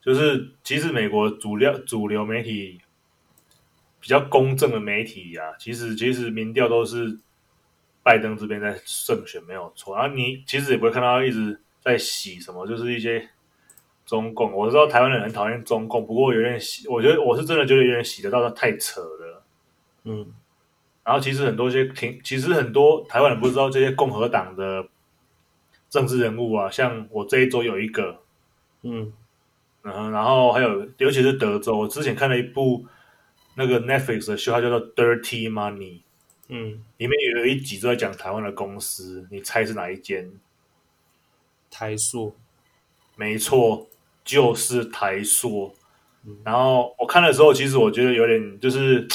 [0.00, 2.80] 就是其实美国主流主流媒体
[3.98, 7.18] 比较公正的媒体啊，其实其实民调都是
[8.04, 13.28] 拜登这边在胜选没有错，然后你其实也不会看到一直在洗什么，就是一些
[14.04, 14.52] 中共。
[14.52, 19.35] 我知道台湾人很讨厌中共，不过有点洗，我觉得我是真的觉得有点洗得到，他太扯了。
[20.06, 20.32] 嗯，
[21.04, 24.88] 然后其实很多些挺，其实很多台湾人不知道这些共和党的
[25.90, 28.22] 政治人物啊，像我这一周有一个。
[28.82, 29.12] 嗯，
[29.82, 32.86] 嗯，然后还有尤其是德州，我之前看了一部
[33.56, 35.78] 那个 Netflix 的秀，它叫做《Dirty Money》，
[36.48, 40.30] 嗯，里面有一集都在讲台湾的公司，你猜是哪一间？
[41.68, 42.36] 台塑，
[43.16, 43.88] 没错，
[44.24, 45.74] 就是台塑。
[46.44, 49.06] 然后我看的时候，其实我觉得有点就是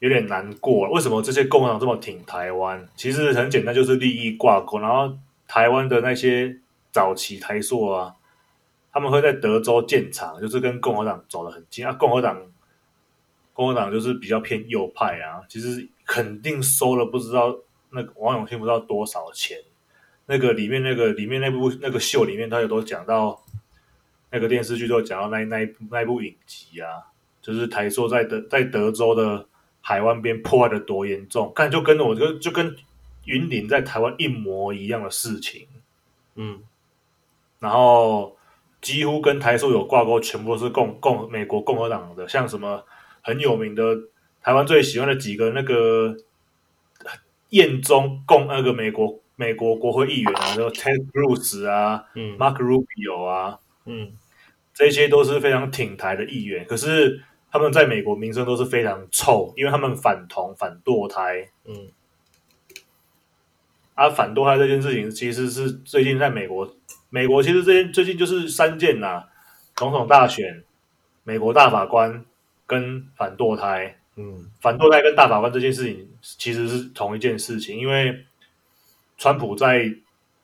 [0.00, 0.90] 有点难过。
[0.90, 2.86] 为什么这些共产党这么挺台湾？
[2.96, 4.78] 其实很简单，就是利益挂钩。
[4.80, 6.58] 然后台湾的那些
[6.92, 8.14] 早期台塑啊，
[8.92, 11.92] 他们会在德州建厂，就是跟共和党走得很近啊。
[11.92, 12.42] 共和党，
[13.54, 17.56] 共和党就是比较偏右派啊，其实肯定收了不知道
[17.90, 19.56] 那个王永庆不知道多少钱。
[20.26, 23.42] 那个里面那个里面那部那个秀里面，他有都讲到。
[24.32, 27.02] 那个电视剧都讲到那那一那一部影集啊，
[27.42, 29.44] 就是台塑在德在德州的
[29.80, 32.76] 海湾边破坏的多严重，看就跟我就就跟
[33.24, 35.66] 云林在台湾一模一样的事情，
[36.34, 36.60] 嗯，
[37.58, 38.36] 然后
[38.80, 42.84] 几乎跟台塑有挂钩，全部都是共共美国共和党的，像什么
[43.22, 43.96] 很有名的
[44.42, 46.16] 台湾最喜欢的几个那个
[47.50, 53.58] 验中共那个美国美国国会议员啊，就 Ted Cruz 啊，嗯，Mark Rubio 啊。
[53.86, 54.12] 嗯，
[54.74, 61.48] 这些都是非常挺台的议员，可是他们在美国名声都是非常臭，因为他们反同、反堕胎。
[61.64, 61.88] 嗯，
[63.94, 66.72] 啊，反堕胎这件事情其实是最近在美国，
[67.08, 69.28] 美国其实这件最近就是三件呐、啊：
[69.76, 70.62] 总统大选、
[71.24, 72.24] 美国大法官
[72.66, 73.96] 跟反堕胎。
[74.16, 78.24] 嗯，反堕胎跟大法官这件事情其实是同一件事情，因为
[79.16, 79.94] 川普在。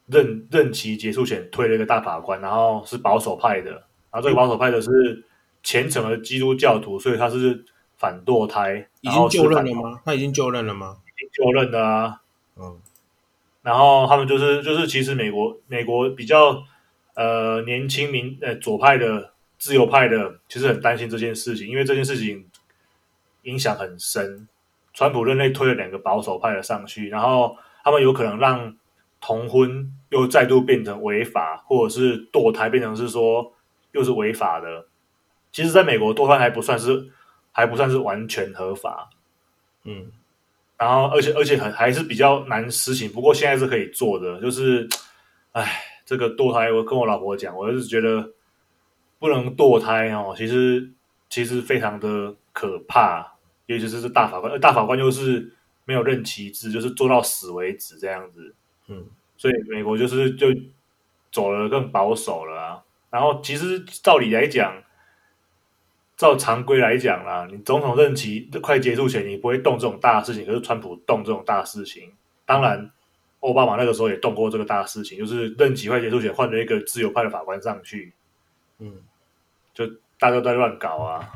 [0.09, 5.26] 任任期结束前推了一个大法官，然后是保守派的，然后这个保守派的是
[5.67, 7.65] 虔诚的基督教徒，所以他是
[7.97, 8.87] 反堕胎。
[9.01, 10.01] 已经就任了吗？
[10.05, 10.99] 他已经就任了吗？
[11.05, 12.21] 已经就任了啊。
[12.55, 12.79] 嗯，
[13.63, 16.63] 然后他们就是就是其实美国美国比较
[17.15, 22.47] 呃年轻民呃左派的自由派的，其实很担心这件事情，因为这件事情
[23.43, 24.47] 影响很深。
[24.95, 28.77] 川普任内推了两个保守派的上去，然后他们有可能让。
[29.19, 33.55] 同婚又再度变成违法，或者是堕胎变成是说
[33.91, 34.87] 又是违法的。
[35.57, 37.09] 其实，在美国堕胎还不算是
[37.51, 39.09] 还不算是完全合法，
[39.85, 40.13] 嗯，
[40.77, 43.11] 然后而且而且很还是比较难实行。
[43.11, 44.87] 不过现在是可以做的，就是，
[45.53, 48.35] 哎，这个堕胎，我跟我老婆讲，我就是觉得
[49.19, 50.35] 不能堕胎哦。
[50.37, 50.91] 其实
[51.31, 53.27] 其实非常的可怕，
[53.65, 55.51] 尤其是是大法官，大法官又是
[55.87, 58.55] 没有任期制，就是做到死为止这样子。
[58.89, 59.07] 嗯，
[59.39, 60.49] 所以美国就是就
[61.33, 62.83] 走了更保守了啊。
[63.09, 64.83] 然后其实照理来讲，
[66.17, 70.47] 照常规来讲啦，你总统任期快结束前，你不会动这种大事情。
[70.47, 72.11] 可是川普动这种大事情，
[72.45, 72.91] 当然
[73.41, 78.13] 奥巴马那个时候也动过这个大事情，就是任期快结束前换了一个自由派的法官上去。
[78.79, 78.95] 嗯，
[79.75, 79.87] 就
[80.19, 81.29] 大家都在乱搞啊。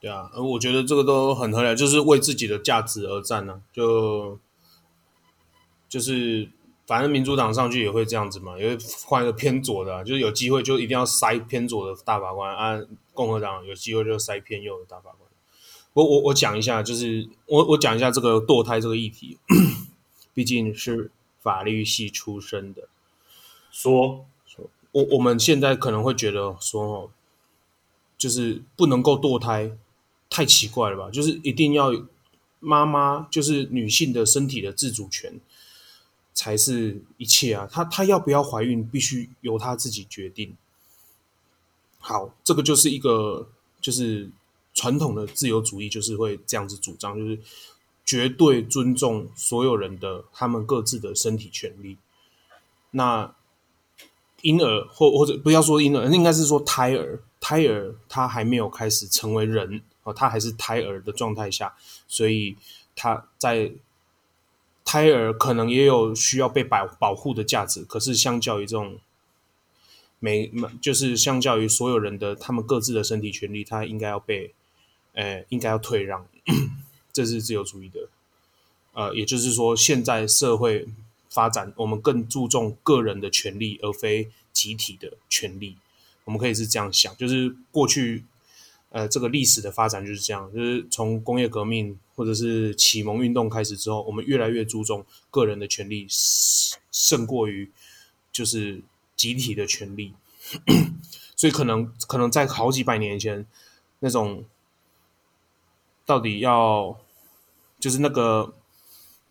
[0.00, 3.60] 对啊，而我觉得这个都很合理，就是为自己的价值而战呢、啊。
[3.72, 4.38] 就
[5.88, 6.48] 就是。
[6.88, 12.80] 反正民主党上去也会这样子嘛，也会换一个偏左的、就是有机会就一定要塞偏左的大法官啊。
[13.16, 15.28] 共和党有机会就塞偏右的大法官。
[15.94, 19.38] 我我我讲一下，就是我我讲一下这个堕胎这个议题，
[20.34, 22.88] 毕竟是法律系出身的，
[23.70, 27.10] 说说我我们现在可能会觉得说哦，
[28.18, 29.72] 就是不能够堕胎，
[30.28, 31.10] 太奇怪了吧？
[31.10, 31.90] 就是一定要
[32.60, 35.40] 妈妈，就是女性的身体的自主权。
[36.38, 37.66] 才是一切啊！
[37.72, 40.54] 她她要不要怀孕，必须由她自己决定。
[42.08, 43.48] 好，这个就是一个
[43.80, 44.30] 就是
[44.72, 47.36] 传统的自由主义，就是会这样子主张，就是
[48.04, 51.96] 绝对尊重所有人的他们各自的身体权利。
[52.92, 53.34] 那
[54.42, 61.74] 婴儿或或者不要说婴儿，应该是说胎儿，胎儿他还没有开始成为人哦，他还是胎儿的状态下，
[62.06, 62.56] 所以
[62.94, 63.72] 他在。
[64.88, 69.00] 胎儿可能也有需要被保保护的价值，可是相较于这种
[70.18, 70.50] 没
[70.80, 74.54] 就是相较于所有人的他们各自的身体权利，他应该要被，
[75.12, 76.26] 呃，应该要退让，
[77.12, 78.08] 这是自由主义的。
[78.92, 80.86] 呃，也就是说，现在社会
[81.28, 85.76] 发展，我们更注重个人的权利，而非集体的权利。
[86.24, 88.24] 我们可以是这样想，就是过去。
[88.90, 96.06] 呃，这个历史的发展就是这样，就是从工业革命或者是启蒙运动开始之后，我们越来越注重个人的权利
[96.90, 97.70] 胜过于
[98.32, 98.80] 就是
[99.16, 100.14] 集体的权利，
[101.34, 103.46] 所以可能可能在好几百年前，
[104.00, 104.44] 那种
[106.04, 106.98] 到底要
[107.80, 108.52] 就是那个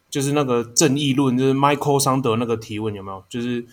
[0.09, 3.23] 就是那个正义论，就是 Michael 桑德那个提问有没有？
[3.29, 3.65] 就是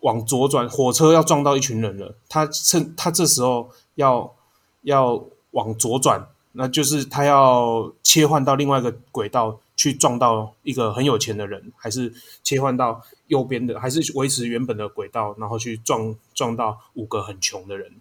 [0.00, 4.34] 往左转，火车要撞到一群人了，他趁他这时候要
[4.82, 17.92] 要往左转，那就是他要切换到另外一个轨道去撞到一个很有钱的人，还是切换到右边的，还是维持原本的轨道，然后去撞撞到五个很穷的人？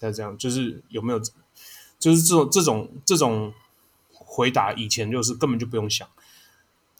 [0.00, 1.20] 那这样就是有没有？
[1.98, 3.52] 就是这种这种这种
[4.12, 6.08] 回答，以前就是根本就不用想，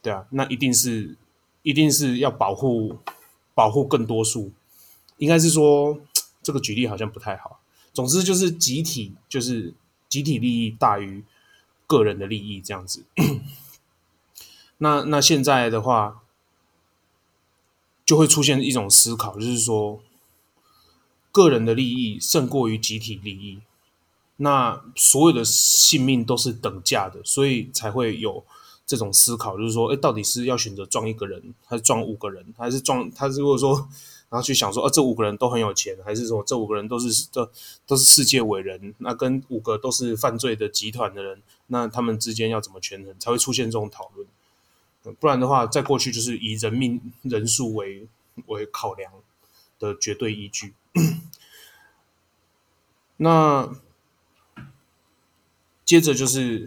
[0.03, 1.17] 对啊，那一定是
[1.63, 2.99] 一定是要保护。
[3.57, 4.51] 保护更多数，
[5.19, 5.97] 应该是说
[6.43, 7.61] 这个举例好像不太好。
[7.93, 9.73] 总之就是集体，就是
[10.15, 11.25] 集体利益大于
[11.89, 13.05] 个人的利益这样子。
[14.79, 16.23] 那那现在的话，
[18.07, 20.01] 就会出现一种思考，就是说
[21.33, 23.59] 个人的利益胜过于集体利益。
[24.37, 28.45] 那所有的性命都是等价的，所以才会有。
[28.87, 33.27] 这种思考就是说，哎，到底是要选择撞一个人，还是撞五个人，还是撞他？
[33.29, 33.89] 如果说，
[34.35, 37.49] 然后去想说，啊，这五个人都很有钱，还是说这五个人都是这
[37.87, 38.93] 都是世界伟人？
[38.99, 45.15] 那跟五个都是犯罪的集团的人，那他们之间要怎么权衡，才会出现这种讨论？
[45.21, 48.09] 不然的话，在过去就是以人命人数为
[48.47, 49.13] 为考量
[49.79, 50.75] 的绝对依据。
[53.19, 53.73] 那
[55.85, 56.67] 接着就是。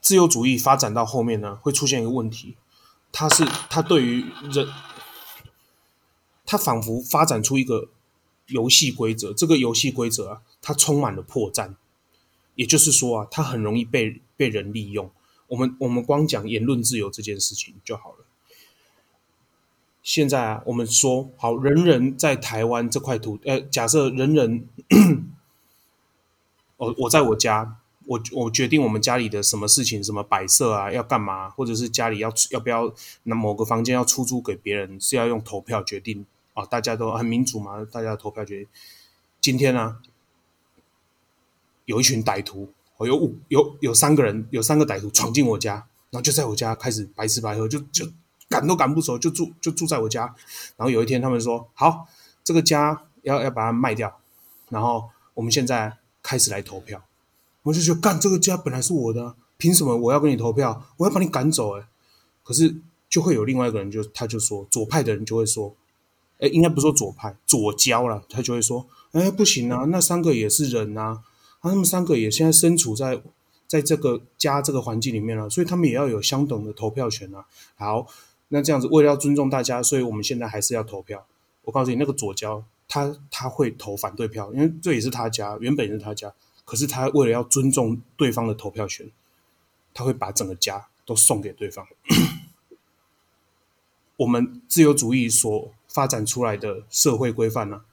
[0.00, 2.56] 自由主义发展到后面呢，会出现一个问题，
[3.18, 4.68] 他是他对于人，
[6.46, 7.88] 他仿佛发展出一个
[8.46, 11.74] 游戏规则，这个游戏规则啊，它充满了破绽，
[12.54, 15.10] 也就是说啊，它很容易被被人利用。
[15.48, 18.24] 我们我们光讲言论自由这件事情就好了。
[20.04, 24.68] 现在啊，我们说好，人人在台湾这块土，呃，假设人人，
[26.78, 27.80] 我我在我家。
[28.08, 32.90] 我我决定我们家里的什么事情，什么摆设啊，要干嘛，或者是家里要要不要
[33.24, 36.64] 那某个房间要出租给别人，是要用投票决定啊？
[36.64, 38.68] 大家都很民主嘛，大家投票决定。
[39.42, 39.96] 今天呢、啊，
[41.84, 45.74] 有一群歹徒，哦有五有有三个人，有三个歹徒闯进我家，
[46.08, 48.06] 然后就在我家开始白吃白喝，就就
[48.48, 50.34] 赶都赶不走，就住就住在我家。
[50.78, 52.08] 然后有一天他们说，好，
[52.42, 54.18] 这个家要要把它卖掉，
[54.70, 57.04] 然后我们现在开始来投票。
[57.62, 60.86] 我就觉得干这个家本来是我的，凭什么我要跟你投票？
[60.96, 61.84] 我要把你赶走诶，
[62.42, 62.76] 可是
[63.08, 65.74] 就会有另外一个人就，他就说左派的人就会说，
[66.38, 71.00] 诶，应该不说左派，左交了，他就会说，诶，不行啊，那三个也是人呐，
[71.60, 73.20] 啊，他们三个也现在身处在
[73.66, 77.44] 在这个家这个环境里面了，所以他们也要有相等的投票权啊。
[77.76, 78.06] 好，
[78.48, 81.26] 那这样子为了要尊重大家，所以我们现在还是要投票。
[81.64, 86.32] 我告诉你，那个左交他他会投反对票，因为这也是他家，原本也是他家。
[86.68, 89.10] 可是他为了要尊重对方的投票权，
[89.94, 91.88] 他会把整个家都送给对方。
[94.18, 97.86] 我们自由主义所发展出来的社会规范呢，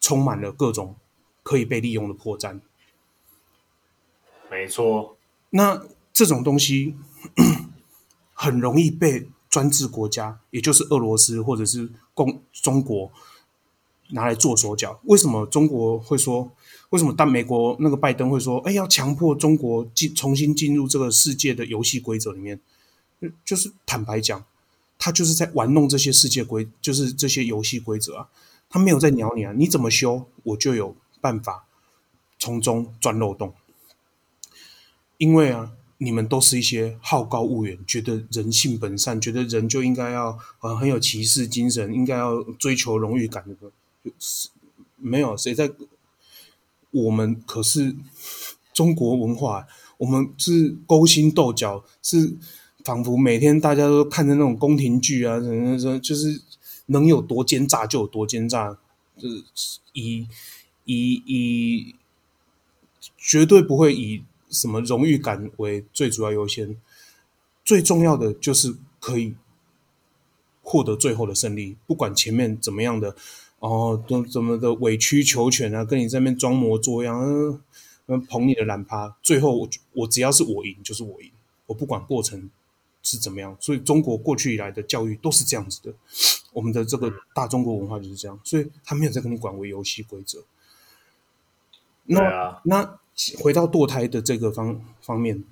[0.00, 0.96] 充满了各种
[1.42, 2.60] 可以被利用的破绽。
[4.50, 5.18] 没错，
[5.50, 6.96] 那这种东西
[8.32, 13.12] 很容易被专制国家，也就是俄罗斯或者是共中国
[14.10, 15.00] 拿来做手脚。
[15.04, 16.50] 为什么中国会说？
[16.90, 22.60] 为什么但美国那个拜登会说：“哎，要强迫中国进重新进入这个世界的游戏规则里面？”
[23.44, 24.44] 就是坦白讲，
[24.96, 28.28] 他就是在玩弄这些世界规，就是这些游戏规则啊。
[28.70, 31.66] 他没有在鸟你啊，你怎么修，我就有办法
[32.38, 33.52] 从中钻漏洞。
[35.18, 43.72] 因为啊，你们都是一些好高骛远，觉得人性本善，觉得人就应该要呃很有骑士精神，应该要追求荣誉感的，
[44.18, 44.48] 是
[44.96, 45.70] 没有谁在。
[46.92, 47.94] 我们可是
[48.72, 49.66] 中国文化，
[49.98, 52.34] 我们是勾心斗角，是
[52.84, 56.40] 仿佛每天大家都看着那种宫廷剧啊，什么什么，就是
[56.86, 58.78] 能有多奸诈就有多奸诈，
[59.18, 59.44] 就是
[59.92, 60.26] 以
[60.84, 61.94] 以以
[63.18, 66.80] 绝对不会以什么荣誉感为最主要优先，
[67.62, 69.34] 最重要的就是可以
[70.62, 73.14] 获得最后的胜利，不管前面怎么样的。
[73.58, 75.82] 哦，怎怎么的委曲求全啊？
[75.82, 77.18] 跟你在那边装模作样，
[78.06, 81.30] 嗯，捧你的懒趴，最后我我只要是我赢，就是我赢，
[81.66, 82.50] 我不管过程
[83.02, 83.56] 是怎么样。
[83.58, 85.94] 所以中国过去以来的教育都是这样子的，
[86.52, 90.44] 我们的这个大中国文化就是这样，所以他没有在跟你管为游戏规则。
[92.04, 92.98] 那、啊、那
[93.38, 95.42] 回到堕胎的这个方方面，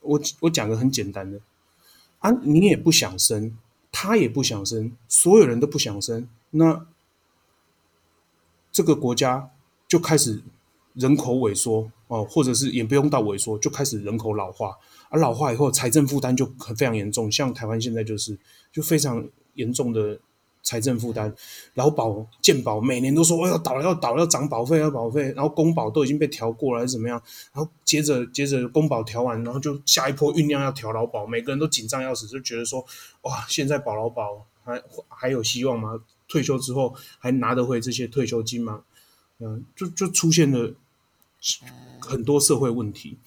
[0.00, 1.38] 我我讲个很简单的
[2.20, 3.56] 啊，你也不想生，
[3.92, 6.86] 他也不想生，所有人都不想生，那。
[8.74, 9.48] 这个国家
[9.86, 10.42] 就开始
[10.94, 14.76] 人口萎缩哦，或者是也不用到萎缩，就开始人口老化。
[15.10, 17.30] 而老化以后，财政负担就很非常严重。
[17.30, 18.36] 像台湾现在就是
[18.72, 20.18] 就非常严重的
[20.64, 21.32] 财政负担，
[21.74, 27.22] 劳保、健保每年都说我要倒了要倒了要涨保费要保费，然后公保都已经被调过了还是怎么样，
[27.52, 32.84] 然后接着接着公保调完，然后就下一波酝酿要调劳保，每个人都紧张要死，就觉得说
[33.22, 36.00] 哇，现在保劳保还还有希望吗？
[36.34, 38.82] 退休之后还拿得回这些退休金吗？
[39.38, 40.74] 嗯，就就出现了
[42.00, 43.18] 很多社会问题。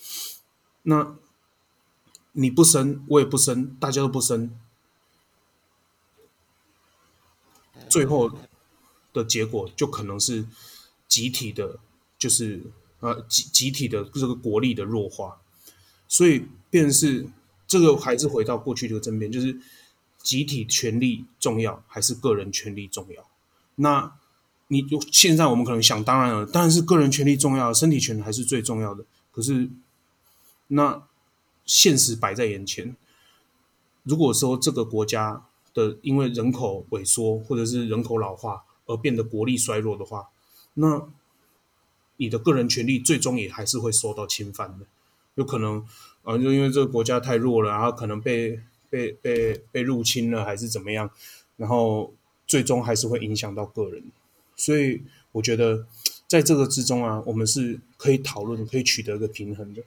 [0.84, 1.16] 那
[2.34, 4.51] 你不生，我也不生，大家都不生，
[7.88, 8.30] 最后
[9.14, 10.45] 的结果就可能是
[11.08, 11.80] 集体的，
[12.20, 12.62] 就是
[12.99, 15.39] 呃集集体的这个国力的弱化。
[16.10, 17.26] 所以，便是
[17.66, 19.58] 这个还是回到过去这个争辩，就是。
[20.28, 23.25] 集体权利重要还是个人权利重要？
[23.75, 24.13] 那
[24.67, 29.05] 你就现在我们可能想当然了，当然是个人权利重要，身体权还是最重要的。
[29.32, 29.69] 可是，
[30.67, 31.01] 那
[31.65, 32.93] 现实摆在眼前，
[34.03, 40.28] 如果说这个国家的因为人口萎缩或者是人口老化而变得国力衰弱的话，
[40.73, 41.07] 那
[42.17, 44.86] 你的个人权利最终也还是会受到侵犯的。
[45.36, 45.88] 有可能
[46.23, 48.59] 啊，就因为这个国家太弱了，然后可能被。
[48.89, 51.09] 被被被入侵了还是怎么样？
[51.57, 52.13] 然后
[52.45, 54.03] 最终还是会影响到个人，
[54.55, 55.88] 所以我觉得
[56.27, 59.81] 在这个之中啊，我们是可以讨论、可以取得一个平衡的。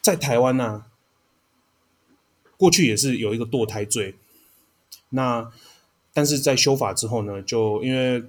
[0.00, 0.86] 在台湾呢、啊，
[2.56, 4.14] 过去也是有一个堕胎罪，
[5.10, 5.52] 那
[6.14, 8.24] 但是在修法之后呢，就因为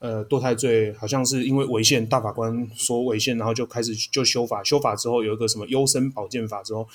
[0.00, 6.88] 呃堕胎罪好像是因为违宪，大法官说违宪，然后就开始就修法，修法之后有一个什么优生保健法之后。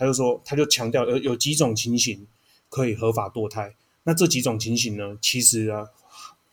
[0.00, 2.26] 他就说，他就强调有有几种情形
[2.70, 3.74] 可以合法堕胎。
[4.04, 5.18] 那这几种情形呢？
[5.20, 5.90] 其实啊，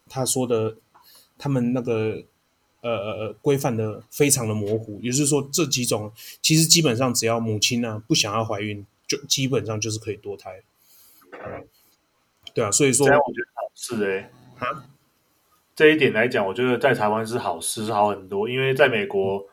[0.09, 0.75] 他说的
[1.37, 2.25] 他们那个
[2.81, 4.99] 呃呃规范的非常的模糊。
[5.01, 10.61] 也就是说，这几种其实基本上只要母亲呢、啊、不想要怀孕，就基本上就是可以堕胎。
[11.31, 11.65] 嗯，
[12.53, 14.29] 对啊，所以说，我觉得好事哎。
[14.59, 14.83] 啊，
[15.73, 18.49] 这一点来讲，我觉得在台湾是好事，是好很多。
[18.49, 19.47] 因为在美国，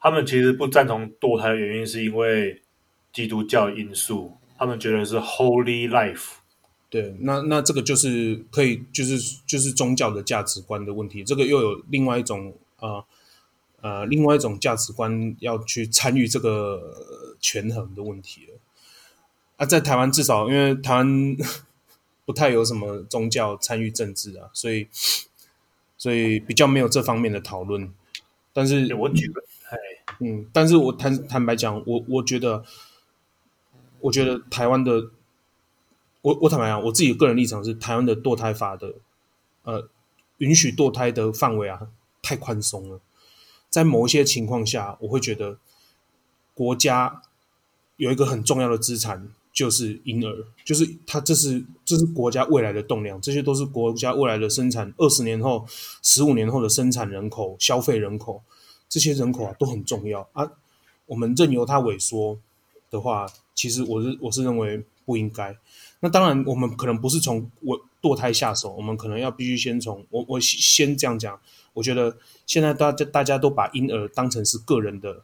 [0.00, 2.60] 他们其实不赞同堕胎的原因是因为。
[3.16, 6.32] 基督教因素，他们觉得是 Holy Life。
[6.90, 11.24] 对，那那这个就是可以，就是就是宗教的价值观的问题。
[11.24, 13.02] 这个又有另外一种呃
[13.80, 18.58] 呃，另外一种价值观要去参与这个权衡的问题了。
[19.56, 21.36] 啊，在台湾至少因为台湾
[22.26, 24.88] 不太有什么宗教参与政治啊，所以
[25.96, 27.90] 所以比较没有这方面的讨论。
[28.52, 29.42] 但是我举个，
[30.20, 32.62] 嗯，但是我坦坦白讲，我我觉得。
[34.00, 35.10] 我觉得台湾的，
[36.22, 38.94] 我我坦白讲，我自己个人立场是，台湾的堕胎法的，
[39.62, 39.88] 呃，
[40.38, 41.88] 允许堕胎的范围啊，
[42.22, 43.00] 太宽松了。
[43.68, 45.58] 在某一些情况下，我会觉得
[46.54, 47.22] 国家
[47.96, 55.66] 有一个很重要的资产，就是婴儿，就是它，这是这是国家未来的栋梁，这些都是国家未来的生产，二十年后、
[56.02, 58.42] 十五年后的生产人口、消费人口，
[58.88, 60.52] 这些人口啊都很重要啊。
[61.06, 62.38] 我们任由它萎缩
[62.90, 63.26] 的话，
[63.56, 65.56] 其实我是我是认为不应该。
[66.00, 71.40] 那当然，我们可能不是从我堕胎下手，我们可能要必须先从我我先这样讲。
[71.72, 75.22] 我觉得现在大家大家都把婴儿当成是个人的，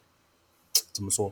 [0.93, 1.31] 怎么说？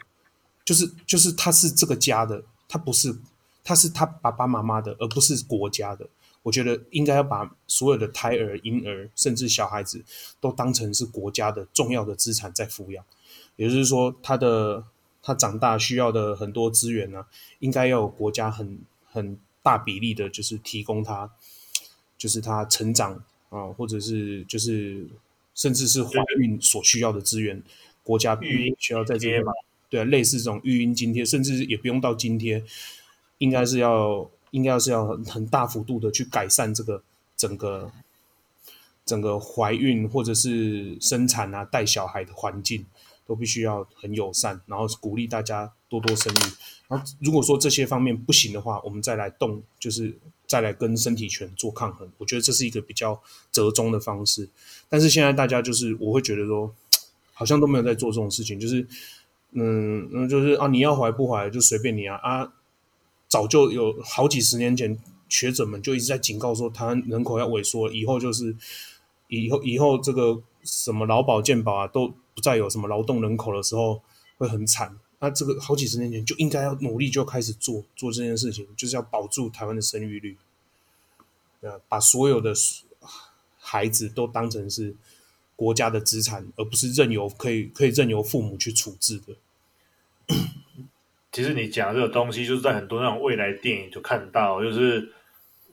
[0.62, 3.16] 就是就是他是这个家的，他不是
[3.64, 6.06] 他是他爸爸妈妈的，而不是国家的。
[6.42, 10.04] 我觉得应该要把所有的胎儿、婴儿，甚至小孩子，
[10.38, 13.02] 都当成是国家的重要的资产在抚养。
[13.56, 14.84] 也就是说，他的。
[15.22, 17.26] 他长大需要的很多资源呢、啊，
[17.58, 21.30] 应该要有国家很很大比例的，就是提供他，
[22.16, 25.06] 就是他成长啊，或者是就是
[25.54, 27.62] 甚至是怀孕所需要的资源，
[28.02, 29.44] 国家育婴需要在这边，
[29.90, 32.64] 对啊，类似这种育婴津贴，甚至也不用到津贴，
[33.38, 37.02] 应该是要应该是要很很大幅度的去改善这个
[37.36, 37.92] 整个
[39.04, 42.86] 整个怀孕或者是生产啊带小孩的环境。
[43.30, 46.38] 都必须要很友善，然后鼓励大家多多生育。
[46.88, 50.18] 然后如果说这些方面不行的话，我们再来动，就是
[50.48, 52.10] 再来跟身体权做抗衡。
[52.18, 53.22] 我觉得这是一个比较
[53.52, 54.48] 折中的方式。
[54.88, 56.74] 但是现在大家就是，我会觉得说，
[57.32, 58.84] 好像都没有在做这种事情，就是，
[59.52, 62.52] 嗯嗯，就是啊，你要怀不怀就随便你啊啊！
[63.28, 68.56] 早就有好几十年前，学者们就一直在警告说，台湾人口要萎缩，以后就是
[69.28, 72.12] 以后以后这个什么劳保健保啊都。
[72.40, 74.02] 再有什么劳动人口的时候
[74.38, 80.36] 会很惨，那这个好几十年前就应该要努力就开始做做这件事情，就是要保住台湾的生育率，
[81.60, 82.52] 呃把所有的
[83.58, 84.94] 孩子都当成是
[85.54, 90.36] 国家的资产，而不是任由可以可以任由父母去处置的。
[91.32, 95.12] 其实你讲这个东西，就是在很多那种未来电影就看到，就是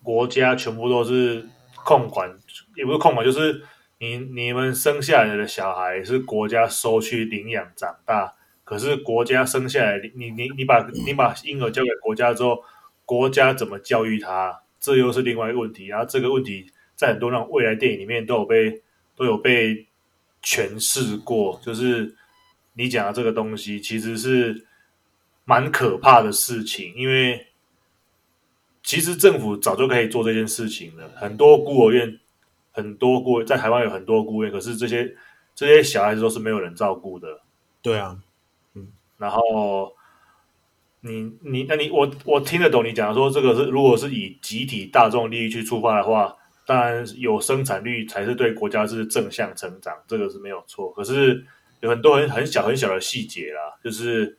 [0.04, 1.48] 国家全部都是
[1.84, 2.30] 控管，
[2.76, 3.64] 也不是控管，就是
[4.00, 12.64] 你你们生下来的小孩是国家收去领养长大，可是国家生下来，你你你把你把婴儿交给国家之后，
[13.06, 14.62] 国家怎么教育他？
[14.80, 15.88] 这又是另外一个问题。
[15.88, 18.82] 然后这个问题在很多那种未来电影里面都有被
[19.16, 19.88] 都有被
[20.44, 22.16] 诠释过，就是
[22.74, 24.68] 你讲的这个东西其实是
[25.44, 27.48] 蛮可怕的事情，因为
[28.84, 31.10] 其实政府早就可以做这件事情了。
[31.16, 32.20] 很多孤儿院，
[32.78, 35.14] 很多孤在台湾有很多孤儿院，可是这些
[35.54, 37.42] 这些小孩子都是没有人照顾的。
[37.82, 38.18] 对啊，
[38.76, 39.94] 嗯，然后。
[41.02, 50.92] 你你那你我我听得懂你讲说这个是如果是以集体大众利益去出发的话，当然有生产率才是对国家是正向成长，这个是没有错。
[50.92, 51.46] 可是
[51.82, 54.38] 有很多很很小很小的细节啦，就是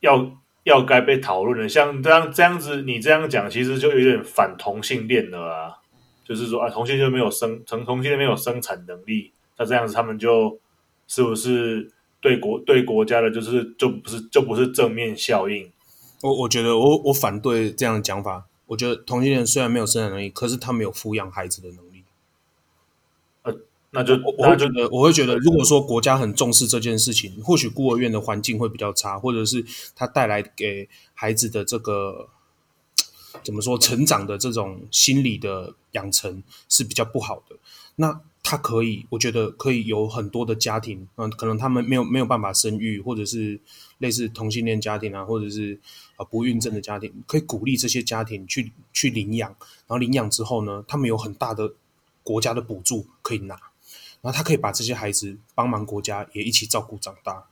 [0.00, 0.28] 要
[0.64, 1.68] 要该被讨论的。
[1.68, 5.78] 像这样这样子，你这样讲其实就有点反同性恋了啊。
[6.24, 10.58] 就是说啊，同性恋没有生成同性恋没有生产能力，那这样子他们就
[11.06, 11.92] 是不是？
[12.22, 15.68] 对国对国家的，就是就不是就不是正面效应。
[16.20, 18.46] 我我觉得我我反对这样的讲法。
[18.66, 22.04] 我觉得同性恋虽然没有生产能力，可是他没有抚养孩子的能力。
[23.42, 23.52] 呃，
[23.90, 29.64] 那就我会觉得，我会觉得，如果说国家很重视这件事情，或许孤儿院的环境会比较差，或者是
[29.96, 32.28] 他带来给孩子的这个
[33.42, 37.56] 怎么说成长的这种心理的养成是比较不好的。
[37.96, 38.20] 那。
[38.44, 43.58] 他可以，我觉得可以有很多的家庭，嗯，可能他们没有没有办法生育，或者是
[43.98, 45.78] 类似同性恋家庭啊，或者是
[46.16, 49.48] 啊不孕症的家庭，可以鼓励这些家庭去去领养，
[49.86, 51.72] 然后领养之后呢，他们有很大的
[52.24, 53.54] 国家的补助可以拿，
[54.20, 57.46] 然后他可以把这些孩子帮忙国家也一起照顾长大。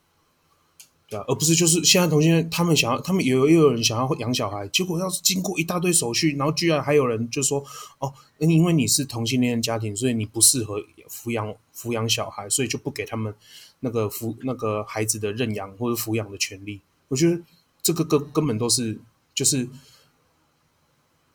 [1.11, 7.62] 对啊，而不是就是现在同性恋，他们想要，他们有也有人想要养小孩，结果要是经过一大堆手续，然后居然还有人就说，
[7.98, 13.34] 哦，因为你是同性恋家庭，所以你不适合抚养抚养小孩，所以就不给他们
[13.80, 16.80] 那个抚那个孩子的认养或者抚养的权利。
[17.08, 17.42] 我觉得
[17.82, 18.96] 这个根根本都是
[19.34, 19.68] 就是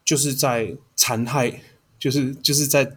[0.05, 1.61] 就是在残害，
[1.99, 2.95] 就是就是在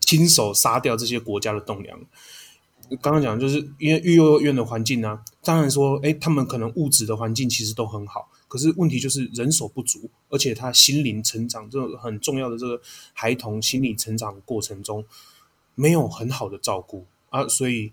[0.00, 2.00] 亲手杀掉这些国家的栋梁。
[2.96, 12.80] 刚刚讲就是因为育幼院的环境呢、啊，当然说，哎，他们可能物质的环境其实都很好，可是问题就是人手不足，而且他心灵成长这个很重要的这个
[13.12, 15.04] 孩童心理成长过程中，
[15.74, 17.92] 没有很好的照顾啊，所以，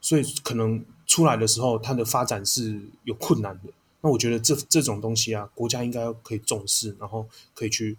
[0.00, 3.72] 所以可能出来的时候，他的发展是有困难的。
[4.00, 7.96] 那我觉得这这种东西啊，国家应该可以重视，然后可以去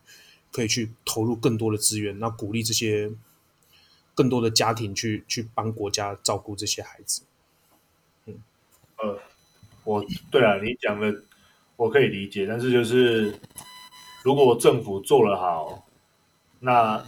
[0.52, 3.12] 可以去投入更多的资源，那鼓励这些。
[4.18, 7.22] 更多的家庭去去帮国家照顾这些孩子。
[8.26, 8.42] 嗯，
[8.98, 9.20] 呃，
[9.84, 11.22] 我对啊，你讲的
[11.76, 13.40] 我可以理解，但是就是
[14.24, 15.88] 如果政府做得好，
[16.62, 17.06] 那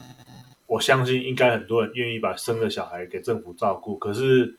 [0.68, 3.98] 我相信应该很多人愿意把生的小孩给政府照顾。
[3.98, 4.56] 可是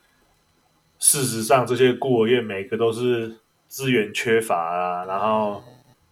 [0.98, 3.36] 事实上，这些孤儿院每个都是
[3.68, 5.62] 资源缺乏啊，然后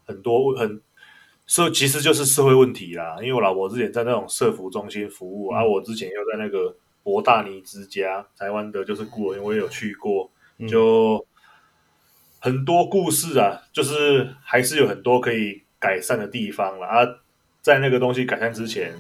[0.07, 0.81] 很多很。
[1.51, 10.31] 所以其实就是社会问题啦，因为我老婆之前在那种社福中心服务，而、嗯啊、我之前又在那个博大尼之家，台湾的就是孤儿院，我也有去过，
[10.69, 11.27] 就
[12.39, 16.87] 很多故事啊，就是还是有很多可以改善的地方啦。
[16.87, 17.09] 啊，
[17.63, 18.93] 在那个东西改善之前，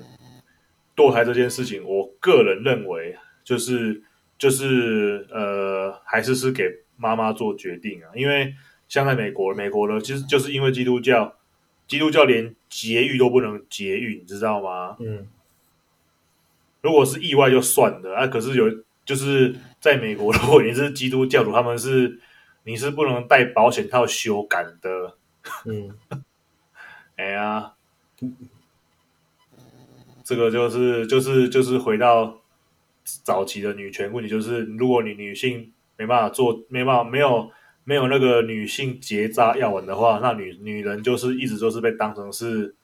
[0.96, 4.02] 堕胎这件事情，我个人认为就是
[4.38, 6.64] 就是呃，还是是给
[6.96, 8.54] 妈妈做决定啊，因为
[8.88, 11.34] 像在美国，美国呢，其实就是因为基督教。
[11.88, 14.96] 基督教连节育都不能节育，你知道吗？
[15.00, 15.26] 嗯，
[16.82, 18.66] 如果是意外就算了啊，可是有
[19.06, 22.20] 就是在美国，如果你是基督教徒，他们是
[22.64, 25.16] 你是不能带保险套修改的。
[25.64, 25.98] 嗯，
[27.16, 27.72] 哎呀，
[30.22, 32.42] 这个就是就是就是回到
[33.02, 37.50] 早期的女权问题，就是如果你女性没办法做，没办法没有。
[37.88, 42.74] 没有那个女性结扎药丸的话，那女女人就是一直都是被当成是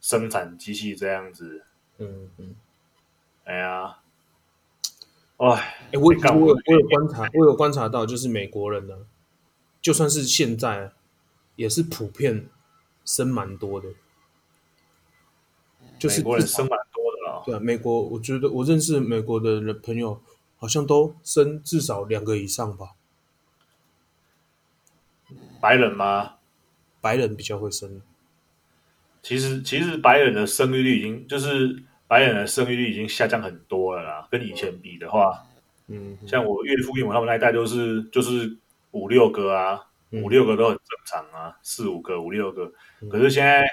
[0.00, 1.62] 生产机器这样子。
[1.98, 2.54] 嗯嗯，
[3.44, 3.98] 哎呀，
[5.36, 5.46] 哎，
[5.92, 8.94] 哎，我我有我有观察，我有观察到，就是美国人呢，
[9.82, 10.92] 就算是现在，
[11.56, 12.48] 也是普遍
[13.04, 13.88] 生蛮多的，
[15.98, 17.42] 就是美国人生蛮多的啊。
[17.44, 20.18] 对啊，美国，我觉得我认识美国的人朋友，
[20.56, 22.92] 好像都生至少两个以上吧。
[25.60, 26.36] 白人吗？
[27.00, 28.00] 白人比较会生。
[29.22, 34.28] 其实，其实白人的生育率已经就是白人的生育率已经下降很多了啦。
[34.30, 35.44] 跟以前比的话，
[35.88, 38.56] 嗯，像我岳父岳母他们那一代都是就是
[38.92, 39.80] 五六个啊，
[40.10, 42.72] 嗯、五六个都很正常啊，四五个、五六个。
[43.10, 43.64] 可是现在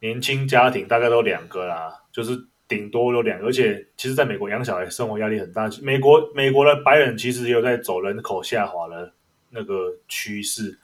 [0.00, 5.68] 年轻家庭大概都两个啦，就是顶多有两个，而且其实在美国养小孩生活压力很大。
[5.82, 9.12] 美国美国的白人其实也有在走人口下滑的
[9.50, 10.78] 那个趋势，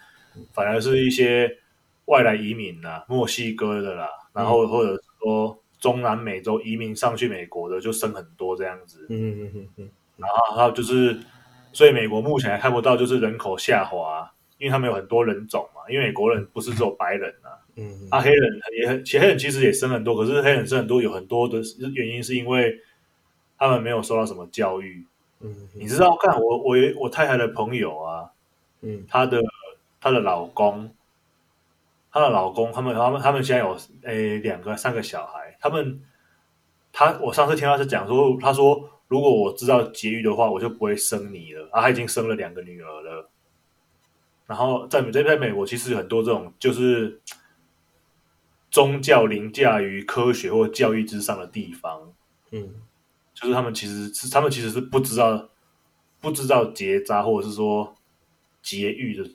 [0.52, 1.58] 反而是一些
[2.06, 9.06] 外来移民啦，墨西哥的啦，然后或者说中南美洲移民上去美国的就生很多这样子。
[9.10, 11.18] 嗯嗯嗯嗯，然后还有就是，
[11.72, 14.30] 所以美国目前还看不到就是人口下滑。
[14.56, 21.58] 因为他们有很多人种嘛，因为美国人不是只有白人啊，嗯，啊黑人也很，其实黑人其实也生很多，可是黑人生很多有很多的
[21.92, 22.80] 原因是因为
[23.58, 25.04] 他们没有受到什么教育，
[25.40, 28.30] 嗯，你知道，看我我我太太的朋友啊，
[28.80, 29.42] 嗯，他的
[30.04, 30.94] 她的老公，
[32.12, 35.98] 她的老公，他们他们他们现在有诶两个三个小孩，他们
[36.92, 43.30] 他我上次听他是讲说，他说如果我知道节育的话，我就不会生你了，啊，他已经生了两个女儿了。
[44.46, 47.18] 然后在美在在美国，其实有很多这种就是
[48.70, 52.12] 宗教凌驾于科学或教育之上的地方，
[52.50, 52.74] 嗯，
[53.32, 55.48] 就是他们其实是他们其实是不知道
[56.20, 57.96] 不知道结扎或者是说
[58.60, 59.30] 节育的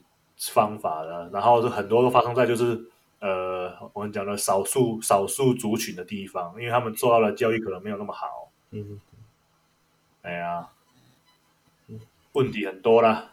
[0.52, 9.00] 方法的，然后是很多都发生在就是呃我们讲的少数少数族群的地方，因为他们做到的教育可能没有那么好，嗯，
[10.22, 10.70] 哎呀，
[12.32, 13.32] 问题很多啦。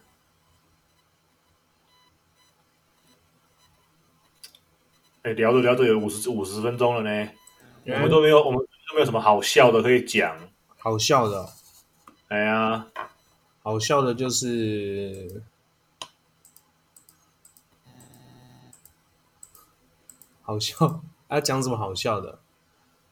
[5.23, 7.31] 哎，聊着聊着有五十五十分钟了呢，
[7.85, 10.37] 嗯、我们都没有，我们都没有什么好笑的可以讲。
[10.79, 11.49] 好笑的，
[12.29, 12.87] 哎呀，
[13.63, 15.43] 好笑的就是，
[20.47, 22.39] 好笑，要、啊、讲什么好笑的？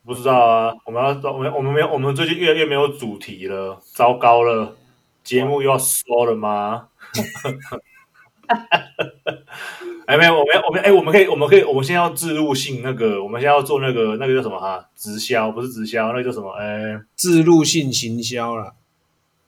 [0.05, 4.76] 不知道啊，我们要我们我们没有，我们最近越来越没有主题了，糟糕了，
[5.24, 6.91] 节目又要收了吗？
[10.07, 14.89] 哎，没有，我们，我们，哎，我们可以，我们可以，我们现在要置入性那个，我们现在要做那个，那个叫什么哈？
[14.95, 16.53] 直销不是直销，那个叫什么？
[16.53, 18.74] 哎，置入性行销啦，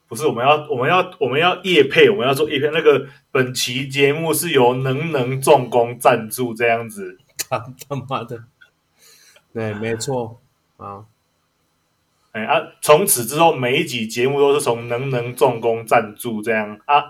[0.09, 2.69] 不是，我们要，我们要，我们要业配，我们要做业配。
[2.73, 7.21] 那个本期节目是由能能重工赞助，这样子。
[7.49, 8.45] 他他妈的，
[9.53, 10.41] 对，没错
[10.77, 11.05] 啊。
[12.33, 17.01] 哎啊，从此之后，每一集节目都是从能能重工赞助这样啊。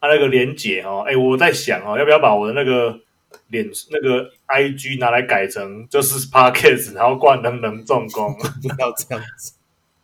[0.00, 2.98] 他、啊、那个连结哦，哎，我在想哦，要不要把我的那个
[3.48, 9.52] 脸那个 IG 拿来改成就是 Podcast，然后挂能能重工， 不要这样子，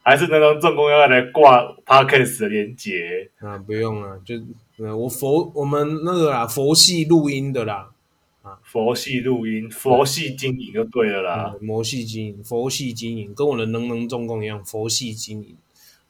[0.02, 3.58] 还是能能重工要来挂 Podcast 的连接啊？
[3.58, 4.36] 不用了，就
[4.94, 7.90] 我佛我们那个啦，佛系录音的啦，啊，
[8.62, 15.56] 佛系录音，佛系经营就对了啦，魔系经营，佛系经营，跟我的能能重工一样，佛系经营。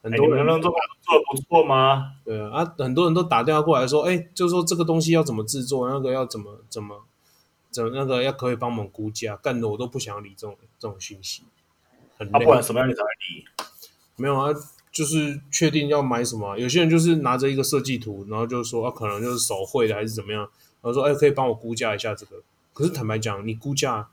[0.00, 0.72] 很多人能做
[1.02, 2.12] 做的不错吗？
[2.24, 7.04] 对啊，啊，很多人都打电话过来说，哎，就是说这个东西要怎么制作，那个要怎么怎么
[7.70, 11.42] 怎么那个要可以帮我们估价，干的我都不想理这种这种讯息，
[12.16, 12.38] 很累。
[12.38, 13.44] 啊，不然什么样你才会理？
[14.14, 14.54] 没有啊，
[14.92, 16.56] 就是确定要买什么。
[16.56, 20.48] 有些人就是拿着一个设计图，然后就说啊，可能就是手绘的还是怎么样，然
[20.88, 22.42] 我说哎，可以帮我估价一下这个。
[22.72, 24.08] 可是坦白讲，你估价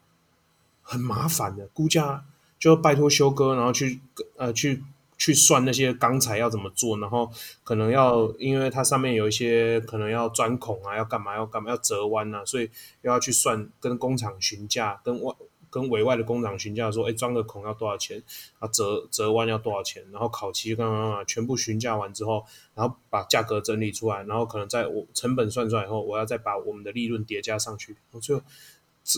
[0.82, 2.26] 很麻烦的，估价
[2.60, 4.00] 就拜托修哥，然后去
[4.38, 4.84] 呃去。
[5.18, 7.32] 去算那些钢材要怎么做，然后
[7.64, 12.70] 可能要，因为它上面有一些可能要钻孔啊，要干嘛要干嘛要折弯啊，所以
[13.02, 15.34] 又要去算，跟工厂询价，跟外
[15.76, 18.24] 跟委外的工厂询价说，哎，装个孔要多少钱？
[18.60, 20.02] 啊，折折弯要多少钱？
[20.14, 28.42] 然后烤漆干嘛干嘛全部询价完之后，然后把价格整理出来，然后可能在我成本算出来以后，我要再把我们的利润叠加上去，我就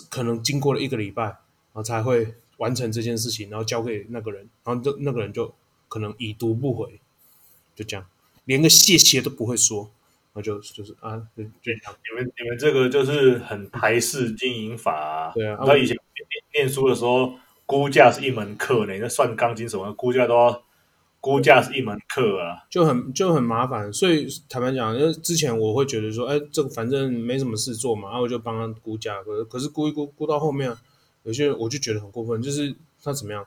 [0.09, 5.53] 可能经过了一个礼拜，然后才会完成这件事情，然后交给那个人，然后那那个人就。
[5.89, 6.99] 可能已读不回，
[7.73, 8.05] 就这样，
[8.43, 9.89] 连个谢谢都不会说，
[10.33, 11.95] 那就就是啊，就就这样。
[12.03, 15.31] 你们你们这个就是很台式经营法啊。
[15.33, 15.97] 对啊，他以前
[16.57, 17.33] 念书的时候，
[17.65, 20.63] 估价是一门课呢，那算钢筋什么，估价都要
[21.21, 23.93] 估价是一门课啊，就很就很麻烦。
[23.93, 29.21] 所以坦白讲，因为之前我会觉得说，哎，这个反正没什么事做嘛，然后我就帮他估价。
[29.23, 30.75] 可是可是估一估估到后面，
[31.23, 33.45] 有些人我就觉得很过分，就是他怎么样，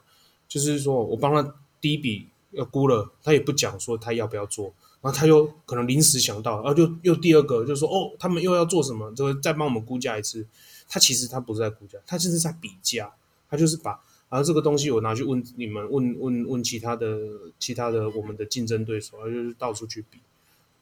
[0.48, 1.54] 就是说我帮他。
[1.82, 4.66] 第一笔要估了，他也不讲说他要不要做，
[5.00, 10.46] 然后他又可能临时想到，然后就又第二个就说哦，他们又要做什么，就再帮我们估价一次。
[10.90, 13.10] 他其实他不是在估价，他就是在比价，
[13.48, 13.92] 他就是把
[14.28, 17.18] 然后这个东西我拿去问你们，问问问其他的
[17.58, 20.18] 其他的我们的竞争对手，他就是到处去比，